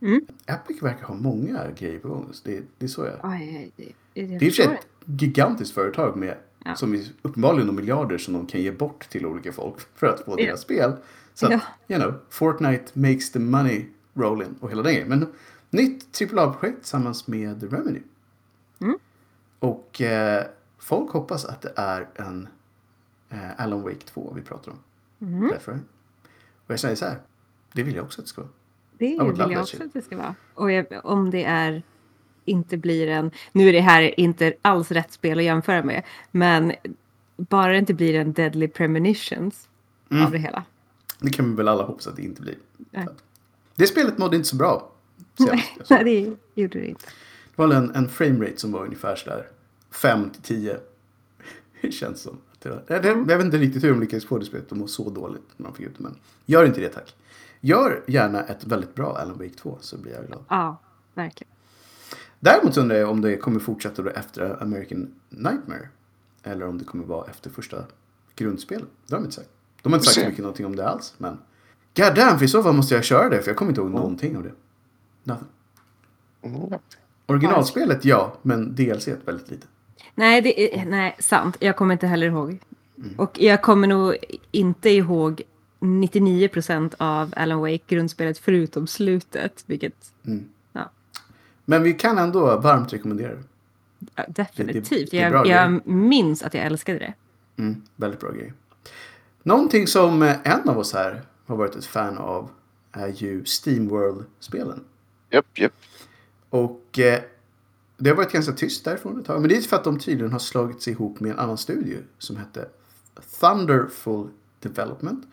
Mm. 0.00 0.26
Epic 0.46 0.82
verkar 0.82 1.06
ha 1.06 1.14
många 1.14 1.70
grejer 1.78 1.98
på 1.98 2.08
gång. 2.08 2.32
Det, 2.44 2.62
det 2.78 2.84
är 2.84 2.88
så 2.88 3.04
jag... 3.04 3.14
Oj, 3.22 3.72
det, 3.76 3.84
det, 4.14 4.38
Det 4.38 4.58
är 4.58 4.72
ett 4.72 4.86
gigantiskt 5.04 5.74
företag 5.74 6.16
med 6.16 6.36
Ja. 6.64 6.74
som 6.74 6.94
är 6.94 7.04
uppenbarligen 7.22 7.66
de 7.66 7.76
miljarder 7.76 8.18
som 8.18 8.34
de 8.34 8.46
kan 8.46 8.60
ge 8.60 8.70
bort 8.72 9.08
till 9.08 9.26
olika 9.26 9.52
folk 9.52 9.74
för 9.94 10.06
att 10.06 10.20
få 10.20 10.34
Ja. 10.40 10.46
deras 10.46 10.60
spel. 10.60 10.92
Så 11.34 11.46
att, 11.46 11.62
you 11.88 12.00
know, 12.00 12.14
Fortnite 12.30 12.98
makes 12.98 13.32
the 13.32 13.38
money 13.38 13.86
rolling 14.14 14.54
och 14.60 14.70
hela 14.70 14.82
den 14.82 14.92
grejen. 14.92 15.08
Men 15.08 15.26
nytt 15.70 16.22
AAA-projekt 16.22 16.78
tillsammans 16.78 17.26
med 17.28 17.72
Remedy. 17.72 18.00
Mm. 18.80 18.98
Och 19.58 20.00
eh, 20.00 20.44
folk 20.78 21.10
hoppas 21.10 21.44
att 21.44 21.62
det 21.62 21.72
är 21.76 22.08
en 22.14 22.48
eh, 23.30 23.60
Alan 23.60 23.82
Wake 23.82 24.04
2 24.06 24.32
vi 24.36 24.42
pratar 24.42 24.72
om. 24.72 24.78
Mm. 25.28 25.48
Därför. 25.48 25.72
Och 26.66 26.70
jag 26.72 26.80
säger 26.80 26.96
så 26.96 27.04
här, 27.04 27.16
det 27.72 27.82
vill 27.82 27.94
jag 27.94 28.04
också 28.04 28.20
att 28.20 28.24
det 28.26 28.30
ska 28.30 28.40
vara. 28.40 28.50
Det 28.98 29.06
vill 29.06 29.16
jag 29.52 29.60
också 29.62 29.82
att 29.82 29.92
det 29.92 30.02
ska 30.02 30.16
vara. 30.16 30.34
Och 30.54 30.72
jag, 30.72 30.86
om 31.04 31.30
det 31.30 31.44
är 31.44 31.82
inte 32.44 32.76
blir 32.76 33.08
en... 33.08 33.30
Nu 33.52 33.68
är 33.68 33.72
det 33.72 33.80
här 33.80 34.20
inte 34.20 34.54
alls 34.62 34.90
rätt 34.90 35.12
spel 35.12 35.38
att 35.38 35.44
jämföra 35.44 35.82
med. 35.84 36.02
Men 36.30 36.72
bara 37.36 37.72
det 37.72 37.78
inte 37.78 37.94
blir 37.94 38.14
en 38.14 38.32
Deadly 38.32 38.68
Premonitions 38.68 39.68
Mm. 40.10 40.24
av 40.26 40.30
det 40.32 40.38
hela. 40.38 40.64
Det 41.20 41.30
kan 41.30 41.50
vi 41.50 41.56
väl 41.56 41.68
alla 41.68 41.82
hoppas 41.82 42.06
att 42.06 42.16
det 42.16 42.22
inte 42.22 42.42
blir. 42.42 42.54
Nej. 42.90 43.06
Det 43.74 43.86
spelet 43.86 44.18
mådde 44.18 44.36
inte 44.36 44.48
så 44.48 44.56
bra. 44.56 44.92
Nej, 45.90 46.04
det. 46.04 46.36
gjorde 46.62 46.78
det 46.80 46.86
inte. 46.86 47.06
Det 47.56 47.62
var 47.62 47.74
en, 47.74 47.94
en 47.94 48.08
framerate 48.08 48.56
som 48.56 48.72
var 48.72 48.84
ungefär 48.84 49.16
sådär 49.16 49.46
5 49.90 50.30
till 50.30 50.42
10. 50.42 50.76
Det 51.82 51.92
känns 51.92 52.20
som. 52.22 52.38
Att 52.52 52.60
det 52.60 52.68
var, 52.68 52.82
jag, 52.88 53.04
jag 53.06 53.36
vet 53.36 53.44
inte 53.44 53.56
riktigt 53.58 53.84
hur 53.84 53.90
de 53.90 54.00
lyckades 54.00 54.24
få 54.26 54.38
det 54.38 54.44
spelet 54.44 54.72
att 54.72 54.78
må 54.78 54.86
så 54.86 55.10
dåligt 55.10 55.42
när 55.56 55.64
man 55.64 55.74
fick 55.74 55.86
ut 55.86 55.96
det. 55.98 56.02
Men 56.02 56.16
gör 56.46 56.64
inte 56.64 56.80
det 56.80 56.88
tack. 56.88 57.14
Gör 57.60 58.02
gärna 58.06 58.42
ett 58.44 58.64
väldigt 58.64 58.94
bra 58.94 59.16
Alan 59.18 59.38
Wake 59.38 59.54
2 59.54 59.78
så 59.80 59.96
blir 59.98 60.12
jag 60.12 60.26
glad. 60.26 60.44
Ja, 60.48 60.76
verkligen. 61.14 61.52
Däremot 62.44 62.76
undrar 62.76 62.96
jag 62.96 63.10
om 63.10 63.20
det 63.20 63.36
kommer 63.36 63.60
fortsätta 63.60 64.02
då 64.02 64.10
efter 64.10 64.62
American 64.62 65.14
Nightmare. 65.28 65.88
Eller 66.42 66.68
om 66.68 66.78
det 66.78 66.84
kommer 66.84 67.04
vara 67.04 67.26
efter 67.30 67.50
första 67.50 67.84
grundspelet. 68.36 68.88
Det 69.06 69.14
har 69.14 69.20
de 69.20 69.24
inte 69.24 69.36
sagt. 69.36 69.48
De 69.82 69.92
har 69.92 69.98
inte 69.98 70.06
sagt 70.08 70.20
så 70.20 70.28
mycket 70.28 70.42
någonting 70.42 70.66
om 70.66 70.76
det 70.76 70.88
alls. 70.88 71.14
Men 71.18 71.38
God 71.96 72.14
damn, 72.14 72.38
för 72.38 72.44
i 72.44 72.48
så 72.48 72.62
fall 72.62 72.74
måste 72.74 72.94
jag 72.94 73.04
köra 73.04 73.28
det. 73.28 73.42
För 73.42 73.50
jag 73.50 73.56
kommer 73.56 73.70
inte 73.70 73.80
ihåg 73.80 73.90
någonting 73.90 74.36
av 74.36 74.42
det. 74.42 74.52
Nothing. 75.24 75.48
Mm. 76.42 76.78
Originalspelet 77.26 78.04
ja, 78.04 78.36
men 78.42 78.74
DLC 78.74 79.08
väldigt 79.24 79.50
lite. 79.50 79.66
Nej, 80.14 80.42
det 80.42 80.78
är, 80.80 80.86
nej, 80.86 81.16
sant. 81.18 81.56
Jag 81.60 81.76
kommer 81.76 81.92
inte 81.92 82.06
heller 82.06 82.26
ihåg. 82.26 82.58
Mm. 82.98 83.14
Och 83.18 83.40
jag 83.40 83.62
kommer 83.62 83.88
nog 83.88 84.16
inte 84.50 84.90
ihåg 84.90 85.42
99 85.80 86.48
procent 86.48 86.94
av 86.98 87.32
Alan 87.36 87.60
Wake 87.60 87.82
grundspelet 87.86 88.38
förutom 88.38 88.86
slutet. 88.86 89.64
Vilket, 89.66 89.94
Mm. 90.26 90.44
Men 91.64 91.82
vi 91.82 91.92
kan 91.92 92.18
ändå 92.18 92.60
varmt 92.60 92.92
rekommendera 92.92 93.34
det. 93.34 93.42
ja, 94.14 94.24
definitivt. 94.28 95.10
det 95.10 95.20
är 95.20 95.30
bra 95.30 95.46
jag, 95.46 95.72
jag 95.72 95.86
minns 95.86 96.42
att 96.42 96.54
jag 96.54 96.64
älskade 96.64 96.98
det. 96.98 97.14
Mm, 97.56 97.82
väldigt 97.96 98.20
bra 98.20 98.30
grej. 98.30 98.52
Någonting 99.42 99.86
som 99.86 100.22
eh, 100.22 100.36
en 100.44 100.68
av 100.68 100.78
oss 100.78 100.92
här 100.92 101.22
har 101.46 101.56
varit 101.56 101.76
ett 101.76 101.84
fan 101.84 102.18
av 102.18 102.50
är 102.92 103.08
ju 103.08 103.44
Steamworld-spelen. 103.44 104.84
Japp, 105.30 105.58
japp. 105.58 105.72
Och 106.50 106.98
eh, 106.98 107.20
det 107.96 108.10
har 108.10 108.16
varit 108.16 108.32
ganska 108.32 108.52
tyst 108.52 108.84
därifrån 108.84 109.20
ett 109.20 109.26
tag. 109.26 109.40
Men 109.40 109.48
det 109.48 109.56
är 109.56 109.60
för 109.60 109.76
att 109.76 109.84
de 109.84 109.98
tydligen 109.98 110.32
har 110.32 110.38
slagit 110.38 110.82
sig 110.82 110.92
ihop 110.92 111.20
med 111.20 111.32
en 111.32 111.38
annan 111.38 111.58
studio 111.58 111.98
som 112.18 112.36
hette 112.36 112.68
Thunderful 113.40 114.28
Development. 114.60 115.26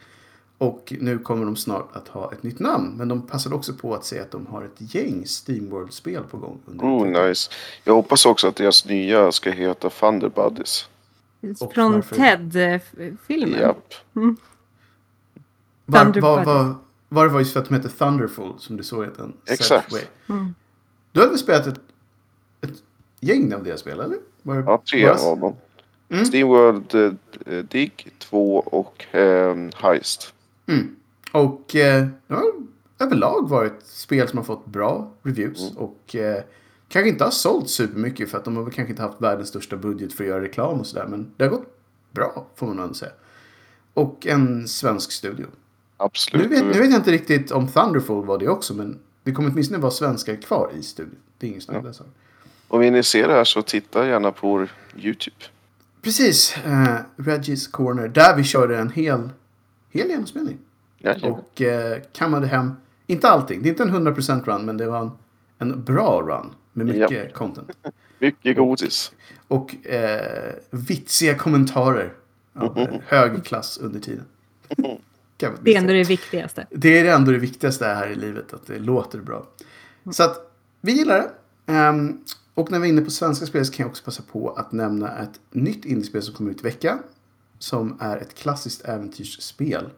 Och 0.60 0.94
nu 1.00 1.20
kommer 1.20 1.46
de 1.46 1.56
snart 1.56 1.96
att 1.96 2.08
ha 2.08 2.32
ett 2.32 2.44
nytt 2.44 2.60
namn. 2.60 2.98
Men 2.98 3.08
de 3.08 3.22
passade 3.22 3.56
också 3.56 3.74
på 3.74 3.96
att 3.96 4.06
säga 4.06 4.22
att 4.22 4.32
de 4.32 4.48
har 4.48 4.64
ett 4.64 4.96
gäng 4.96 5.26
Steamworld-spel 5.26 6.24
på 6.24 6.38
gång. 6.38 6.60
Under 6.66 6.86
Oh, 6.86 7.28
nice. 7.28 7.52
Jag 7.84 7.94
hoppas 7.94 8.26
också 8.26 8.48
att 8.48 8.56
deras 8.56 8.86
nya 8.86 9.32
ska 9.32 9.52
heta 9.52 9.90
Thunder 9.90 10.30
Buddies. 10.30 10.90
Och 11.60 11.74
Från 11.74 11.92
varför? 11.92 12.16
Ted-filmen. 12.16 13.60
Japp. 13.60 13.94
Var, 15.86 16.04
Thunder 16.04 16.22
var, 16.22 16.38
Buddies. 16.38 16.48
var, 16.48 16.76
var 17.10 17.26
det 17.26 17.34
var 17.34 17.40
just 17.40 17.54
för 17.54 17.60
att 17.60 17.70
de 17.70 17.76
hette 17.76 17.90
Thunderful 17.90 18.54
som 18.58 18.78
du 18.78 18.84
såg 18.84 19.08
den? 19.18 19.34
Exakt. 19.46 20.08
Mm. 20.30 20.56
Du 21.12 21.20
hade 21.20 21.30
väl 21.32 21.40
spelat 21.40 21.68
ett, 21.68 21.80
ett 22.62 22.84
gäng 23.20 23.54
av 23.54 23.64
deras 23.64 23.80
spel, 23.80 24.00
eller? 24.00 24.18
Var, 24.42 24.56
Ja, 24.56 24.82
tre 24.92 25.08
var 25.08 25.32
av 25.32 25.40
dem. 25.40 25.56
Mm. 26.10 26.26
Steamworld 26.26 26.96
eh, 26.96 27.64
Dig 27.64 27.92
2 28.18 28.58
och 28.60 29.16
eh, 29.16 29.56
Heist. 29.76 30.34
Mm. 30.70 30.96
Och 31.32 31.76
eh, 31.76 32.08
det 32.28 32.34
har 32.34 32.54
överlag 33.00 33.50
varit 33.50 33.84
spel 33.84 34.28
som 34.28 34.38
har 34.38 34.44
fått 34.44 34.66
bra 34.66 35.12
reviews. 35.24 35.76
Och 35.76 36.16
eh, 36.16 36.44
kanske 36.88 37.10
inte 37.10 37.24
har 37.24 37.32
sålt 37.32 37.70
supermycket 37.70 38.30
för 38.30 38.38
att 38.38 38.46
de 38.46 38.56
har 38.56 38.64
väl 38.64 38.74
kanske 38.74 38.92
inte 38.92 39.02
haft 39.02 39.22
världens 39.22 39.50
största 39.50 39.78
budget 39.78 40.14
för 40.14 40.24
att 40.24 40.28
göra 40.30 40.42
reklam 40.42 40.80
och 40.80 40.88
sådär. 40.88 41.06
Men 41.08 41.32
det 41.38 41.44
har 41.44 41.52
gått 41.52 41.78
bra, 42.12 42.48
får 42.56 42.68
man 42.68 42.80
ändå 42.80 42.94
säga. 42.94 43.12
Och 43.94 44.28
en 44.28 44.68
svensk 44.68 45.12
studio. 45.12 45.46
Nu 45.46 45.48
Absolut. 45.98 46.52
vet, 46.52 46.66
nu 46.66 46.72
vet 46.72 46.92
jag 46.92 47.00
inte 47.00 47.12
riktigt 47.12 47.52
om 47.52 47.68
Thunderful 47.68 48.26
var 48.26 48.38
det 48.38 48.48
också, 48.48 48.74
men 48.74 49.00
det 49.24 49.32
kommer 49.32 49.50
åtminstone 49.50 49.80
vara 49.80 49.92
svenskar 49.92 50.36
kvar 50.36 50.72
i 50.80 50.84
studion. 50.84 51.16
Det 51.38 51.48
är 51.48 51.50
ingen 51.50 51.62
snack 51.62 51.86
Ja. 51.86 52.06
Om 52.68 52.82
ni 52.82 53.04
ser 53.04 53.28
det 53.28 53.34
här 53.34 53.44
så 53.44 53.62
titta 53.62 54.08
gärna 54.08 54.32
på 54.32 54.48
vår 54.48 54.70
YouTube. 54.96 55.36
Precis, 56.02 56.58
eh, 56.66 56.96
Regis 57.16 57.68
Corner, 57.68 58.08
där 58.08 58.36
vi 58.36 58.44
körde 58.44 58.78
en 58.78 58.90
hel, 58.90 59.30
hel 59.90 60.08
genomspelning. 60.10 60.58
Och 61.32 61.62
eh, 61.62 62.02
kammade 62.14 62.48
hem, 62.48 62.72
inte 63.08 63.30
allting, 63.30 63.62
det 63.64 63.70
är 63.70 63.72
inte 63.72 63.84
en 63.84 64.08
100% 64.16 64.46
run, 64.46 64.66
men 64.66 64.78
det 64.78 64.86
var 64.88 65.00
en, 65.02 65.12
en 65.58 65.84
bra 65.84 66.22
run. 66.22 66.54
Med 66.74 66.86
mycket 66.86 67.34
content. 67.34 67.70
Mycket 68.20 68.58
godis. 68.58 69.12
Och 69.48 69.88
eh, 69.88 70.54
vitsiga 70.70 71.36
kommentarer 71.36 72.14
av 72.54 72.78
eh, 72.80 72.88
hög 73.06 73.44
klass 73.44 73.78
under 73.78 74.00
tiden. 74.00 74.26
Man 74.78 74.98
Det 75.62 75.74
är 75.76 75.78
ändå 75.78 75.94
det 75.94 76.04
viktigaste. 76.04 76.66
det 76.70 77.00
är 77.00 77.16
ändå 77.16 77.32
det 77.32 77.38
viktigaste 77.38 77.86
här 77.86 78.08
i 78.08 78.16
livet, 78.16 78.54
att 78.54 78.68
det 78.68 78.80
låter 78.80 79.20
bra. 79.20 79.48
Så 80.12 80.24
att 80.24 80.52
vi 80.82 80.92
gillar 80.92 81.18
det. 81.18 81.30
Ehm, 81.74 82.22
Och 82.54 82.72
när 82.72 82.80
vi 82.80 82.88
är 82.88 82.90
inne 82.90 83.02
på 83.02 83.12
svenska 83.12 83.46
spel 83.46 83.66
så 83.66 83.74
kan 83.74 83.84
jag 83.84 83.90
också 83.90 84.04
passa 84.04 84.24
på 84.32 84.50
att 84.50 84.72
nämna 84.72 85.18
ett 85.18 85.40
nytt 85.52 85.86
indiespel 85.86 86.22
som 86.22 86.34
kommer 86.34 86.52
ut 86.52 86.60
i 86.60 86.64
veckan. 86.64 87.00
Som 87.60 87.98
är 88.00 88.18
ett 88.18 88.36
klassiskt 88.36 88.86
äventyrsspel. 88.86 89.90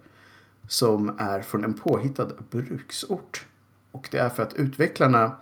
Som 0.68 1.16
är 1.20 1.42
från 1.42 1.64
en 1.64 1.74
påhittad 1.74 2.28
bruksort. 2.50 3.46
Och 3.92 4.08
det 4.12 4.18
är 4.18 4.30
för 4.30 4.44
att 4.44 4.54
utvecklarna 4.54 5.36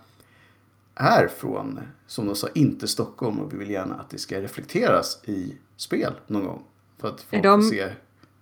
är 0.96 1.28
från, 1.28 1.80
som 2.08 2.26
de 2.26 2.36
sa, 2.36 2.48
inte 2.56 2.88
Stockholm 2.88 3.40
och 3.40 3.54
vi 3.54 3.58
vill 3.58 3.70
gärna 3.70 3.96
att 3.96 4.10
det 4.10 4.18
ska 4.18 4.42
reflekteras 4.42 5.20
i 5.26 5.58
spel 5.78 6.14
någon 6.28 6.44
gång. 6.46 6.64
För 6.98 7.08
att 7.08 7.22
folk 7.22 7.44
de- 7.44 7.62
får 7.62 7.70
se. 7.70 7.90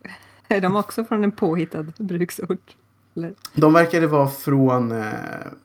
Är 0.47 0.61
de 0.61 0.75
också 0.75 1.05
från 1.05 1.23
en 1.23 1.31
påhittad 1.31 1.83
bruksort? 1.97 2.75
Eller? 3.15 3.33
De 3.53 3.73
verkade 3.73 4.07
vara 4.07 4.27
från 4.27 4.91
eh, 4.91 5.13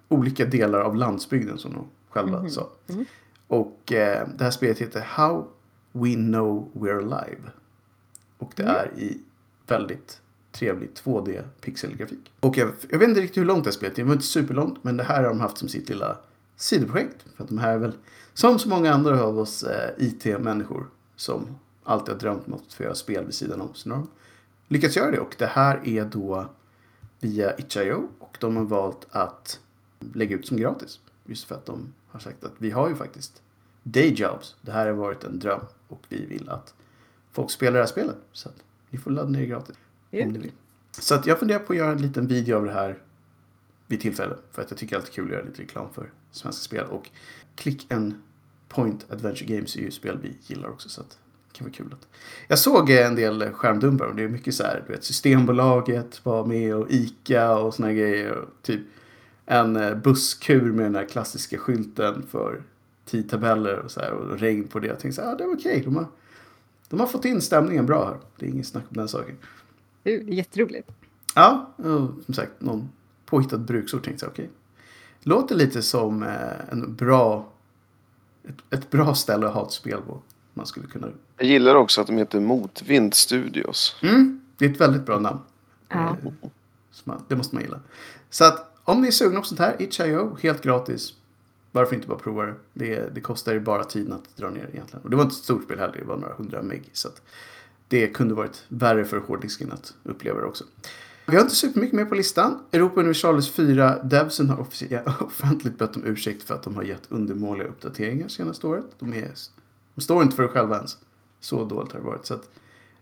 olika 0.09 0.45
delar 0.45 0.81
av 0.81 0.97
landsbygden 0.97 1.59
som 1.59 1.73
de 1.73 1.87
själva 2.11 2.39
Mhm. 2.41 2.51
sa. 2.51 2.69
Mm. 2.89 3.05
Och 3.47 3.93
eh, 3.93 4.29
det 4.39 4.45
här 4.45 4.51
spelet 4.51 4.79
heter 4.79 5.01
How 5.01 5.47
We 5.93 6.15
Know 6.15 6.71
We're 6.75 6.99
Alive. 6.99 7.41
Och 8.43 8.53
det 8.57 8.63
Mm. 8.63 8.75
är 8.77 8.91
i 8.99 9.21
väldigt 9.67 10.21
trevlig 10.53 10.91
2D 10.95 11.43
pixelgrafik. 11.61 12.33
Och 12.41 12.57
jag, 12.57 12.71
jag 12.91 12.99
vet 12.99 13.09
inte 13.09 13.21
riktigt 13.21 13.37
hur 13.41 13.45
långt 13.45 13.65
det 13.65 13.71
här 13.71 13.73
spelet 13.73 13.99
är. 13.99 14.03
Det 14.03 14.07
var 14.07 14.13
inte 14.15 14.27
superlångt. 14.27 14.85
Men 14.85 14.97
det 14.97 15.05
här 15.05 15.17
har 15.23 15.29
de 15.29 15.41
haft 15.41 15.59
som 15.59 15.69
sitt 15.69 15.89
lilla 15.89 16.17
sidoprojekt. 16.57 17.25
För 17.37 17.43
att 17.45 17.49
de 17.49 17.59
här 17.59 17.73
är 17.75 17.79
väl, 17.79 17.93
som 18.35 18.59
så 18.59 18.69
många 18.69 18.93
andra 18.95 19.23
av 19.23 19.39
oss 19.39 19.63
eh, 19.63 19.91
IT-människor. 19.99 20.87
Som 21.17 21.47
alltid 21.85 22.15
har 22.15 22.21
drömt 22.21 22.47
om 22.47 22.55
att 22.55 22.73
få 22.73 22.83
göra 22.83 22.95
spel 22.95 23.25
vid 23.25 23.35
sidan 23.35 23.61
om. 23.61 23.75
Så 23.75 23.89
nu 23.89 23.95
har 23.95 24.03
de 24.03 24.09
lyckats 24.75 24.97
göra 24.97 25.11
det. 25.11 25.19
Och 25.21 25.35
det 25.39 25.47
här 25.47 25.81
är 25.89 26.05
då 26.05 26.47
via 27.21 27.59
itch.io. 27.59 28.09
Och 28.19 28.37
de 28.41 28.57
har 28.57 28.65
valt 28.65 29.07
att 29.11 29.61
lägga 30.15 30.37
ut 30.37 30.47
som 30.47 30.57
gratis. 30.57 31.01
Just 31.25 31.45
för 31.45 31.55
att 31.55 31.67
de 31.67 31.93
har 32.09 32.21
sagt 32.21 32.45
att 32.45 32.53
vi 32.59 32.71
har 32.71 32.89
ju 32.89 32.95
faktiskt 32.95 33.43
dayjobs. 33.83 34.57
Det 34.61 34.73
här 34.73 34.87
har 34.87 34.93
varit 34.95 35.25
en 35.25 35.39
dröm. 35.39 35.61
Och 35.89 36.03
vi 36.09 36.27
vill 36.27 36.49
att 36.49 36.75
folk 37.33 37.51
spelar 37.51 37.73
det 37.73 37.79
här 37.79 37.87
spelet. 37.87 38.17
Så 38.33 38.49
att 38.49 38.57
ni 38.91 38.99
får 38.99 39.11
ladda 39.11 39.29
ner 39.29 39.41
det 39.41 39.47
gratis. 39.47 39.77
Ja. 40.11 40.25
Om 40.25 40.33
ni 40.33 40.39
vill. 40.39 40.53
Så 40.91 41.15
att 41.15 41.27
jag 41.27 41.39
funderar 41.39 41.59
på 41.59 41.73
att 41.73 41.79
göra 41.79 41.93
en 41.93 42.03
liten 42.03 42.27
video 42.27 42.57
av 42.57 42.65
det 42.65 42.73
här 42.73 42.99
vid 43.87 44.01
tillfälle. 44.01 44.35
För 44.51 44.63
att 44.63 44.71
jag 44.71 44.79
tycker 44.79 44.97
det 44.97 44.99
är 44.99 45.01
alltid 45.01 45.15
kul 45.15 45.25
att 45.25 45.31
göra 45.31 45.45
lite 45.45 45.63
reklam 45.63 45.87
för 45.95 46.11
svenska 46.31 46.63
spel. 46.63 46.85
Och 46.85 47.11
Click 47.57 47.93
and 47.93 48.15
Point 48.69 49.07
Adventure 49.11 49.57
Games 49.57 49.77
är 49.77 49.81
ju 49.81 49.91
spel 49.91 50.19
vi 50.23 50.37
gillar 50.47 50.69
också. 50.69 50.89
Så 50.89 51.01
att 51.01 51.11
det 51.11 51.59
kan 51.59 51.67
vara 51.67 51.75
kul. 51.75 51.93
Att... 51.93 52.09
Jag 52.49 52.59
såg 52.59 52.91
eh, 52.91 53.07
en 53.07 53.15
del 53.15 53.53
skärmdumpar 53.53 54.07
och 54.07 54.17
det 54.17 54.23
är 54.23 54.29
mycket 54.29 54.55
så 54.55 54.63
här. 54.63 54.85
Du 54.87 54.93
vet, 54.93 55.05
Systembolaget 55.05 56.25
var 56.25 56.47
med 56.47 56.75
och 56.77 56.91
Ica 56.91 57.57
och 57.57 57.75
såna 57.75 57.93
grejer. 57.93 58.33
Och 58.33 58.49
typ 58.63 58.81
en 59.47 59.77
eh, 59.77 59.95
busskur 59.95 60.73
med 60.73 60.85
den 60.85 60.95
här 60.95 61.05
klassiska 61.05 61.59
skylten 61.59 62.27
för 62.31 62.63
tidtabeller 63.05 63.79
och 63.79 63.91
så 63.91 64.01
här. 64.01 64.13
Och 64.13 64.39
regn 64.39 64.69
på 64.69 64.79
det. 64.79 64.87
Jag 64.87 64.99
tänkte 64.99 65.23
så 65.23 65.27
här, 65.27 65.33
ah, 65.33 65.37
det 65.37 65.47
var 65.47 65.55
okej. 65.55 65.83
De, 65.85 65.97
har, 65.97 66.07
de 66.93 67.01
har 67.01 67.07
fått 67.07 67.25
in 67.25 67.41
stämningen 67.41 67.87
bra 67.87 68.05
här. 68.05 68.17
Det 68.37 68.47
är 68.47 68.51
ingen 68.51 68.65
snack 68.65 68.85
om 68.89 68.97
den 68.97 69.09
saken. 69.09 69.37
Det 70.03 70.15
är 70.15 70.21
jätteroligt. 70.21 70.91
Ja, 71.35 71.71
som 72.27 72.35
sagt 72.35 72.53
någon 72.59 72.89
påhittad 73.27 73.59
bruksort 73.59 74.05
tänkte 74.05 74.25
jag 74.25 74.33
okej. 74.33 74.51
Låter 75.21 75.55
lite 75.55 75.83
som 75.83 76.23
eh, 76.23 76.71
en 76.71 76.95
bra, 76.95 77.49
ett, 78.49 78.75
ett 78.75 78.91
bra 78.91 79.15
ställe 79.15 79.47
att 79.47 79.55
ha 79.55 79.67
ett 79.67 79.73
spel 79.73 80.01
på. 80.07 80.21
Man 80.55 80.67
skulle 80.67 80.87
kunna... 80.87 81.09
Jag 81.37 81.47
gillar 81.47 81.75
också 81.75 82.01
att 82.01 82.07
de 82.07 82.17
heter 82.17 82.41
Motvind 82.41 83.15
Studios. 83.15 83.97
Mm, 84.03 84.41
det 84.57 84.65
är 84.65 84.71
ett 84.71 84.81
väldigt 84.81 85.07
bra 85.07 85.19
namn. 85.19 85.41
Ja. 85.89 86.17
Eh, 87.07 87.15
det 87.29 87.37
måste 87.37 87.55
man 87.55 87.65
gilla. 87.65 87.81
Så 88.31 88.45
att 88.45 88.79
om 88.85 89.01
ni 89.01 89.07
är 89.07 89.13
sugna 89.13 89.41
på 89.41 89.47
sånt 89.47 89.61
här, 89.61 89.83
itch.io, 89.83 90.37
helt 90.43 90.63
gratis. 90.63 91.15
Varför 91.73 91.95
inte 91.95 92.09
bara 92.09 92.19
prova 92.19 92.47
det? 92.47 92.55
Det, 92.73 93.15
det 93.15 93.21
kostar 93.21 93.53
ju 93.53 93.61
bara 93.61 93.85
tiden 93.85 94.13
att 94.13 94.37
dra 94.37 94.51
ner 94.51 94.69
egentligen. 94.73 95.05
Och 95.05 95.11
det 95.11 95.17
var 95.17 95.23
inte 95.23 95.33
ett 95.33 95.45
stort 95.45 95.65
spel 95.65 95.79
heller, 95.79 95.99
det 95.99 96.05
var 96.05 96.17
några 96.17 96.35
hundra 96.35 96.63
meg. 96.63 96.91
Så 96.93 97.09
att 97.09 97.23
det 97.89 98.09
kunde 98.09 98.35
varit 98.35 98.65
värre 98.69 99.05
för 99.05 99.19
hårddisken 99.19 99.73
att 99.73 99.95
uppleva 100.03 100.41
det 100.41 100.47
också. 100.47 100.65
Vi 101.27 101.37
har 101.37 101.43
inte 101.43 101.55
supermycket 101.55 101.97
mer 101.97 102.05
på 102.05 102.15
listan. 102.15 102.59
Europa 102.73 103.01
Universalis 103.01 103.51
4 103.51 104.03
Devsen 104.03 104.49
har 104.51 104.61
offentligt 105.21 105.79
bett 105.79 105.97
om 105.97 106.05
ursäkt 106.07 106.43
för 106.43 106.55
att 106.55 106.63
de 106.63 106.77
har 106.77 106.83
gett 106.83 107.03
undermåliga 107.09 107.69
uppdateringar 107.69 108.29
senaste 108.29 108.67
året. 108.67 108.87
De, 108.99 109.13
är, 109.13 109.31
de 109.95 110.01
står 110.01 110.23
inte 110.23 110.37
för 110.37 110.43
det 110.43 110.49
själva 110.49 110.77
ens. 110.77 110.99
Så 111.41 111.65
dåligt 111.65 111.93
har 111.93 112.01
det 112.01 112.07
varit. 112.07 112.27
Så 112.27 112.35
att 112.35 112.51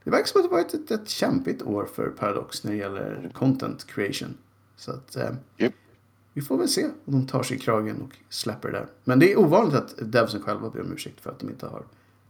det 0.04 0.10
verkar 0.10 0.26
som 0.26 0.40
att 0.40 0.50
det 0.50 0.54
varit 0.54 0.74
ett, 0.74 0.90
ett 0.90 1.08
kämpigt 1.08 1.62
år 1.62 1.88
för 1.94 2.08
Paradox 2.08 2.64
när 2.64 2.72
det 2.72 2.78
gäller 2.78 3.30
content 3.34 3.86
creation. 3.86 4.34
Så 4.76 4.90
att 4.92 5.16
eh, 5.16 5.30
yep 5.58 5.74
vi 6.40 6.46
får 6.46 6.58
väl 6.58 6.68
se 6.68 6.84
om 6.84 6.92
de 7.04 7.26
tar 7.26 7.42
sig 7.42 7.56
i 7.56 7.60
kragen 7.60 8.02
och 8.02 8.16
släpper 8.28 8.72
det 8.72 8.78
där. 8.78 8.86
Men 9.04 9.18
det 9.18 9.32
är 9.32 9.38
ovanligt 9.38 9.74
att 9.74 9.94
Devsen 9.98 10.42
själva 10.42 10.70
ber 10.70 10.80
om 10.80 10.92
ursäkt 10.92 11.20
för 11.20 11.30
att 11.30 11.38
de 11.38 11.50
inte 11.50 11.66
har 11.66 11.82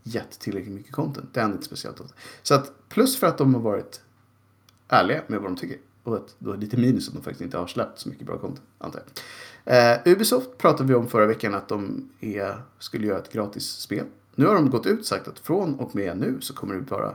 gett 0.03 0.39
tillräckligt 0.39 0.75
mycket 0.75 0.93
content. 0.93 1.35
Det 1.35 1.41
händer 1.41 1.57
inte 1.57 1.67
speciellt 1.67 2.01
ofta. 2.01 2.15
Så 2.43 2.55
att 2.55 2.73
plus 2.89 3.17
för 3.17 3.27
att 3.27 3.39
de 3.39 3.55
har 3.55 3.61
varit 3.61 4.01
ärliga 4.89 5.23
med 5.27 5.41
vad 5.41 5.51
de 5.51 5.57
tycker. 5.57 5.79
Och 6.03 6.17
att 6.17 6.35
då 6.39 6.53
är 6.53 6.57
lite 6.57 6.77
minus 6.77 7.09
att 7.09 7.15
de 7.15 7.23
faktiskt 7.23 7.41
inte 7.41 7.59
har 7.59 7.67
släppt 7.67 7.99
så 7.99 8.09
mycket 8.09 8.27
bra 8.27 8.39
content, 8.39 8.67
antar 8.79 9.03
jag. 9.65 9.95
Eh, 9.95 10.13
Ubisoft 10.13 10.59
pratade 10.59 10.89
vi 10.89 10.95
om 10.95 11.09
förra 11.09 11.27
veckan 11.27 11.55
att 11.55 11.69
de 11.69 12.11
är, 12.21 12.63
skulle 12.79 13.07
göra 13.07 13.19
ett 13.19 13.33
gratis 13.33 13.67
spel. 13.67 14.07
Nu 14.35 14.47
har 14.47 14.55
de 14.55 14.71
gått 14.71 14.87
ut 14.87 15.01
och 15.01 15.07
sagt 15.07 15.29
att 15.29 15.39
från 15.39 15.75
och 15.75 15.95
med 15.95 16.19
nu 16.19 16.41
så 16.41 16.55
kommer 16.55 16.75
det 16.75 16.91
vara 16.91 17.15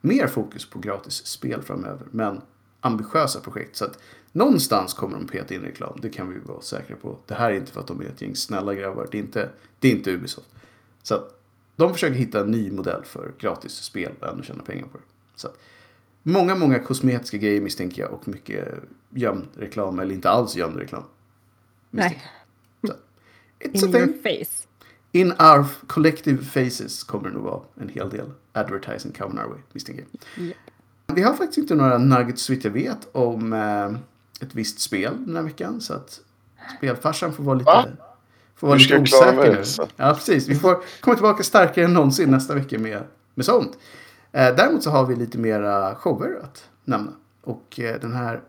mer 0.00 0.26
fokus 0.26 0.70
på 0.70 0.78
gratis 0.78 1.26
spel 1.26 1.62
framöver. 1.62 2.06
Men 2.10 2.40
ambitiösa 2.80 3.40
projekt. 3.40 3.76
Så 3.76 3.84
att 3.84 3.98
någonstans 4.34 4.94
kommer 4.94 5.16
de 5.18 5.26
peta 5.26 5.54
in 5.54 5.60
reklam. 5.60 5.98
Det 6.02 6.08
kan 6.08 6.28
vi 6.28 6.38
vara 6.38 6.60
säkra 6.60 6.96
på. 6.96 7.18
Det 7.26 7.34
här 7.34 7.50
är 7.50 7.54
inte 7.56 7.72
för 7.72 7.80
att 7.80 7.86
de 7.86 8.00
är 8.00 8.04
ett 8.04 8.22
gäng 8.22 8.36
snälla 8.36 8.74
grabbar. 8.74 9.08
Det 9.10 9.18
är 9.18 9.22
inte, 9.22 9.48
det 9.78 9.88
är 9.88 9.92
inte 9.92 10.10
Ubisoft. 10.12 10.48
Så 11.02 11.14
att 11.14 11.40
de 11.76 11.92
försöker 11.92 12.14
hitta 12.14 12.40
en 12.40 12.50
ny 12.50 12.70
modell 12.70 13.04
för 13.04 13.32
gratis 13.38 13.72
spel 13.72 14.12
och 14.20 14.28
ändå 14.28 14.42
tjäna 14.42 14.62
pengar 14.62 14.86
på 14.86 14.98
det. 14.98 15.04
Så 15.36 15.46
att, 15.48 15.58
många, 16.22 16.54
många 16.54 16.78
kosmetiska 16.78 17.36
grejer 17.36 17.60
misstänker 17.60 18.02
jag 18.02 18.12
och 18.12 18.28
mycket 18.28 18.68
gömd 19.10 19.46
reklam 19.56 19.98
eller 19.98 20.14
inte 20.14 20.30
alls 20.30 20.56
gömd 20.56 20.76
reklam. 20.76 21.02
Nej, 21.90 22.22
Så, 22.86 22.92
it's 23.60 23.86
in 23.88 23.94
a 23.94 23.98
your 23.98 24.06
thing. 24.06 24.22
face. 24.22 24.66
In 25.12 25.32
our 25.32 25.64
collective 25.86 26.44
faces 26.44 27.04
kommer 27.04 27.28
det 27.28 27.34
nog 27.34 27.44
vara 27.44 27.60
en 27.80 27.88
hel 27.88 28.10
del 28.10 28.30
advertising 28.52 29.12
coming 29.12 29.38
our 29.38 29.48
way, 29.48 29.58
misstänker 29.72 30.04
jag. 30.36 30.46
Japp. 30.46 30.56
Vi 31.06 31.22
har 31.22 31.34
faktiskt 31.34 31.58
inte 31.58 31.74
några 31.74 31.98
nuggets 31.98 32.42
så 32.42 32.52
vitt 32.52 32.64
jag 32.64 32.70
vet 32.70 33.08
om 33.12 33.52
eh, 33.52 33.92
ett 34.40 34.54
visst 34.54 34.80
spel 34.80 35.26
den 35.26 35.36
här 35.36 35.42
veckan. 35.42 35.80
Så 35.80 35.94
att 35.94 36.20
spelfarsan 36.78 37.32
får 37.32 37.44
vara 37.44 37.58
lite, 37.58 37.70
Va? 37.70 37.86
får 38.56 38.66
vara 38.66 38.78
lite 38.78 38.98
osäker 38.98 39.56
nu. 39.56 39.64
så? 39.64 39.88
Ja, 39.96 40.14
precis. 40.14 40.48
Vi 40.48 40.54
får 40.54 40.84
komma 41.00 41.16
tillbaka 41.16 41.42
starkare 41.42 41.84
än 41.84 41.94
någonsin 41.94 42.30
nästa 42.30 42.54
vecka 42.54 42.78
med, 42.78 43.02
med 43.34 43.46
sånt. 43.46 43.78
Eh, 44.32 44.54
däremot 44.56 44.82
så 44.82 44.90
har 44.90 45.06
vi 45.06 45.16
lite 45.16 45.38
mera 45.38 45.94
shower 45.94 46.40
att 46.42 46.68
nämna. 46.84 47.12
Och 47.40 47.80
eh, 47.80 48.00
den 48.00 48.12
här 48.12 48.42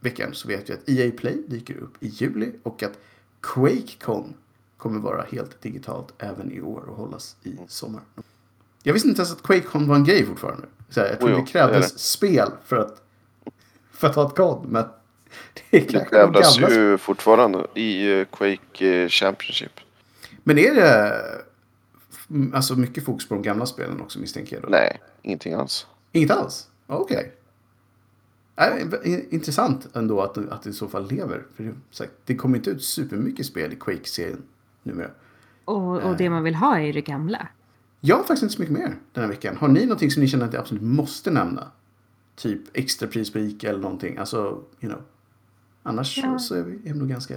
veckan 0.00 0.30
så 0.32 0.48
vet 0.48 0.70
vi 0.70 0.74
att 0.74 0.88
EA 0.88 1.10
Play 1.18 1.42
dyker 1.48 1.76
upp 1.76 1.94
i 2.00 2.06
juli 2.08 2.52
och 2.62 2.82
att 2.82 2.98
QuakeCon 3.40 4.34
kommer 4.76 5.00
vara 5.00 5.24
helt 5.32 5.62
digitalt 5.62 6.12
även 6.18 6.52
i 6.52 6.60
år 6.60 6.84
och 6.88 6.96
hållas 6.96 7.36
i 7.42 7.58
sommar. 7.68 8.02
Jag 8.82 8.92
visste 8.92 9.08
inte 9.08 9.20
ens 9.20 9.32
att 9.32 9.42
QuakeCon 9.42 9.88
var 9.88 9.96
en 9.96 10.04
grej 10.04 10.26
fortfarande. 10.26 10.66
Så 10.90 11.00
här, 11.00 11.08
jag 11.08 11.18
trodde 11.18 11.34
Oh, 11.34 11.40
det 11.40 11.46
krävdes 11.46 11.90
det 11.92 11.96
är 11.96 11.98
spel 11.98 12.48
för 12.64 12.76
att, 12.76 13.02
för 13.92 14.08
att 14.08 14.14
ha 14.14 14.26
ett 14.28 14.36
kod. 14.36 14.66
Men 14.68 14.84
det 15.70 15.76
är 15.76 15.92
Det 15.92 16.10
gamla 16.10 16.70
ju 16.70 16.98
fortfarande 16.98 17.66
i 17.74 18.18
eh, 18.20 18.24
Quake 18.24 19.02
eh, 19.02 19.08
Championship. 19.08 19.80
Men 20.42 20.58
är 20.58 20.74
det 20.74 21.12
alltså 22.52 22.76
mycket 22.76 23.04
fokus 23.04 23.28
på 23.28 23.34
de 23.34 23.42
gamla 23.42 23.66
spelen 23.66 24.00
också 24.00 24.18
misstänker 24.18 24.56
jag? 24.56 24.62
Då? 24.62 24.68
Nej, 24.68 25.00
ingenting 25.22 25.52
alls. 25.52 25.86
Inget 26.12 26.30
alls? 26.30 26.68
Okej. 26.86 27.32
Äh, 28.56 29.12
in- 29.12 29.26
intressant 29.30 29.96
ändå 29.96 30.20
att, 30.20 30.38
att 30.38 30.62
det 30.62 30.70
i 30.70 30.72
så 30.72 30.88
fall 30.88 31.10
lever. 31.10 31.42
För 31.56 31.64
det, 31.64 31.74
sagt, 31.90 32.12
det 32.24 32.36
kommer 32.36 32.56
inte 32.56 32.70
ut 32.70 32.84
supermycket 32.84 33.46
spel 33.46 33.72
i 33.72 33.76
Quake-serien 33.76 34.42
numera. 34.82 35.10
Och, 35.64 36.02
och 36.02 36.16
det 36.16 36.30
man 36.30 36.42
vill 36.42 36.54
ha 36.54 36.80
är 36.80 36.92
det 36.92 37.00
gamla. 37.00 37.48
Jag 38.00 38.16
har 38.16 38.22
faktiskt 38.22 38.42
inte 38.42 38.54
så 38.54 38.60
mycket 38.62 38.76
mer 38.76 38.96
den 39.12 39.24
här 39.24 39.30
veckan. 39.30 39.56
Har 39.56 39.68
ni 39.68 39.80
någonting 39.80 40.10
som 40.10 40.22
ni 40.22 40.28
känner 40.28 40.44
att 40.44 40.52
ni 40.52 40.58
absolut 40.58 40.82
måste 40.82 41.30
nämna? 41.30 41.70
Typ 42.36 42.60
extra 42.72 43.08
pris 43.08 43.32
på 43.32 43.38
Ica 43.38 43.68
eller 43.68 43.80
någonting. 43.80 44.16
Alltså, 44.16 44.36
you 44.80 44.92
know. 44.92 45.02
Annars 45.86 46.18
Ja. 46.18 46.38
så 46.38 46.54
är 46.54 46.62
vi, 46.62 46.90
är 46.90 46.94
nog 46.94 47.08
ganska... 47.08 47.34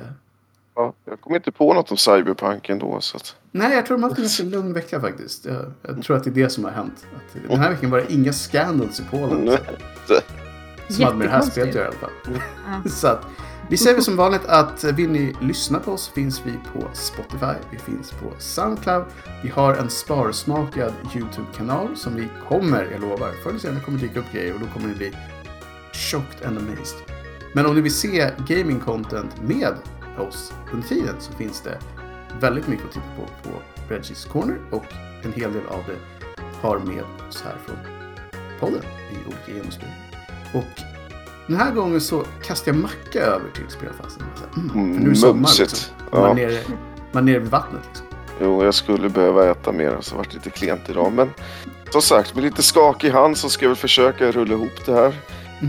Ja, 0.76 0.94
jag 1.06 1.22
kommer 1.22 1.36
inte 1.38 1.52
på 1.52 1.74
något 1.74 1.92
om 1.92 1.98
Cyberpunk 1.98 2.70
ändå. 2.70 3.02
Så 3.02 3.18
att... 3.18 3.36
Nej, 3.52 3.76
jag 3.76 3.86
tror 3.86 3.98
de 3.98 4.04
har 4.04 4.10
haft 4.10 4.20
en 4.20 4.24
ganska 4.24 4.44
lugn 4.44 4.74
vecka 4.74 5.02
faktiskt. 5.02 5.46
Jag, 5.46 5.72
jag 5.82 6.04
tror 6.04 6.18
att 6.18 6.24
det 6.24 6.30
är 6.30 6.34
det 6.34 6.50
som 6.50 6.64
har 6.64 6.72
hänt. 6.72 7.06
Att 7.16 7.50
den 7.50 7.60
här 7.60 7.70
veckan 7.70 7.90
var 7.90 7.98
det 7.98 8.14
inga 8.14 8.34
scandals 8.34 9.00
i 9.00 9.04
Polen. 9.12 9.58
Som 10.90 11.04
hade 11.04 11.18
med 11.18 11.28
det 11.28 11.32
här 11.32 11.42
spelet 11.42 11.70
att 11.70 11.76
göra 11.76 11.86
i 11.86 11.88
alla 11.88 11.98
fall. 11.98 12.42
Ja. 12.84 12.90
Så 12.90 13.08
att, 13.08 13.26
vi 13.70 13.78
säger 13.78 14.02
som 14.02 14.16
vanligt 14.16 14.46
att 14.46 14.84
vill 14.84 15.10
ni 15.10 15.36
lyssna 15.42 15.80
på 15.80 15.92
oss 15.92 16.10
finns 16.10 16.42
vi 16.46 16.52
på 16.74 16.88
Spotify, 16.94 17.56
vi 17.72 17.78
finns 17.78 18.12
på 18.12 18.34
Soundcloud, 18.40 19.06
vi 19.44 19.50
har 19.50 19.76
en 19.76 19.90
sparsmakad 19.90 20.94
YouTube-kanal 21.16 21.96
som 21.96 22.16
vi 22.16 22.28
kommer, 22.48 22.88
jag 22.92 23.02
lovar, 23.02 23.32
förr 23.44 23.50
eller 23.50 23.60
senare 23.60 23.80
kommer 23.80 24.00
dyka 24.00 24.20
upp 24.20 24.32
grejer 24.32 24.54
och 24.54 24.60
då 24.60 24.66
kommer 24.68 24.88
ni 24.88 24.96
bli 24.96 25.12
chocked 25.94 26.48
and 26.48 26.58
amazed. 26.58 27.17
Men 27.54 27.66
om 27.66 27.76
ni 27.76 27.82
vill 27.82 27.94
se 27.94 28.32
gaming 28.48 28.80
content 28.80 29.42
med 29.42 29.74
oss 30.18 30.54
under 30.74 30.88
tiden 30.88 31.16
så 31.20 31.32
finns 31.34 31.62
det 31.62 31.80
väldigt 32.40 32.68
mycket 32.68 32.86
att 32.86 32.92
titta 32.92 33.06
på 33.18 33.50
på 33.50 33.56
Reggies 33.90 34.26
Corner 34.26 34.58
och 34.72 34.86
en 35.24 35.34
hel 35.34 35.54
del 35.54 35.62
av 35.70 35.84
det 35.88 35.96
har 36.62 36.80
med 36.80 37.04
oss 37.30 37.44
här 37.46 37.56
från 37.66 37.78
podden 38.60 38.82
i 39.12 39.16
olika 39.28 39.52
genomspel. 39.58 39.90
Och 40.54 40.82
den 41.48 41.56
här 41.58 41.72
gången 41.72 42.02
så 42.02 42.24
kastar 42.44 42.72
jag 42.72 42.82
macka 42.82 43.20
över 43.20 43.50
till 43.56 43.70
spelfasen. 43.70 44.24
Mm, 44.58 44.70
för 44.70 45.00
nu 45.02 45.06
är 45.06 45.10
det 45.10 45.16
sommar 45.16 45.50
liksom. 45.60 45.94
Man, 46.12 46.22
Ja. 46.22 46.30
är 46.30 46.36
nere, 46.36 46.60
man 47.12 47.28
är 47.28 47.32
nere 47.32 47.40
vid 47.40 47.52
vattnet 47.52 47.82
liksom. 47.88 48.08
Jo, 48.42 48.64
jag 48.64 48.74
skulle 48.74 49.10
behöva 49.10 49.46
äta 49.52 49.72
mer 49.72 49.98
så 50.02 50.12
det 50.12 50.18
varit 50.18 50.34
lite 50.34 50.50
klent 50.50 50.90
idag. 50.90 51.12
Men 51.14 51.30
som 51.92 52.02
sagt, 52.02 52.36
med 52.36 52.44
lite 52.44 52.64
skakig 52.64 53.10
hand 53.12 53.38
så 53.38 53.50
ska 53.50 53.66
jag 53.66 53.70
väl 53.70 53.76
försöka 53.78 54.32
rulla 54.32 54.54
ihop 54.54 54.86
det 54.86 54.94
här. 54.94 55.14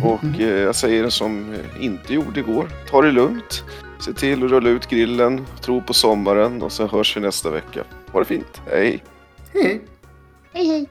Och 0.05 0.25
Mhm. 0.25 0.35
eh, 0.41 0.49
jag 0.49 0.75
säger 0.75 1.03
det 1.03 1.11
som 1.11 1.55
eh, 1.55 1.85
inte 1.85 2.15
gjorde 2.15 2.41
igår. 2.41 2.69
Ta 2.91 3.03
det 3.03 3.11
lugnt. 3.13 3.65
Se 4.01 4.13
till 4.13 4.45
att 4.45 4.51
rulla 4.51 4.69
ut 4.69 4.87
grillen. 4.89 5.47
Tro 5.61 5.83
på 5.83 5.95
sommaren 5.95 6.63
och 6.63 6.73
så 6.73 6.87
hörs 6.87 7.17
vi 7.17 7.21
nästa 7.21 7.51
vecka. 7.51 7.85
Ha 8.13 8.19
det 8.21 8.25
fint. 8.27 8.63
Hej! 8.71 9.05
Hej 9.53 10.67
hej! 10.67 10.87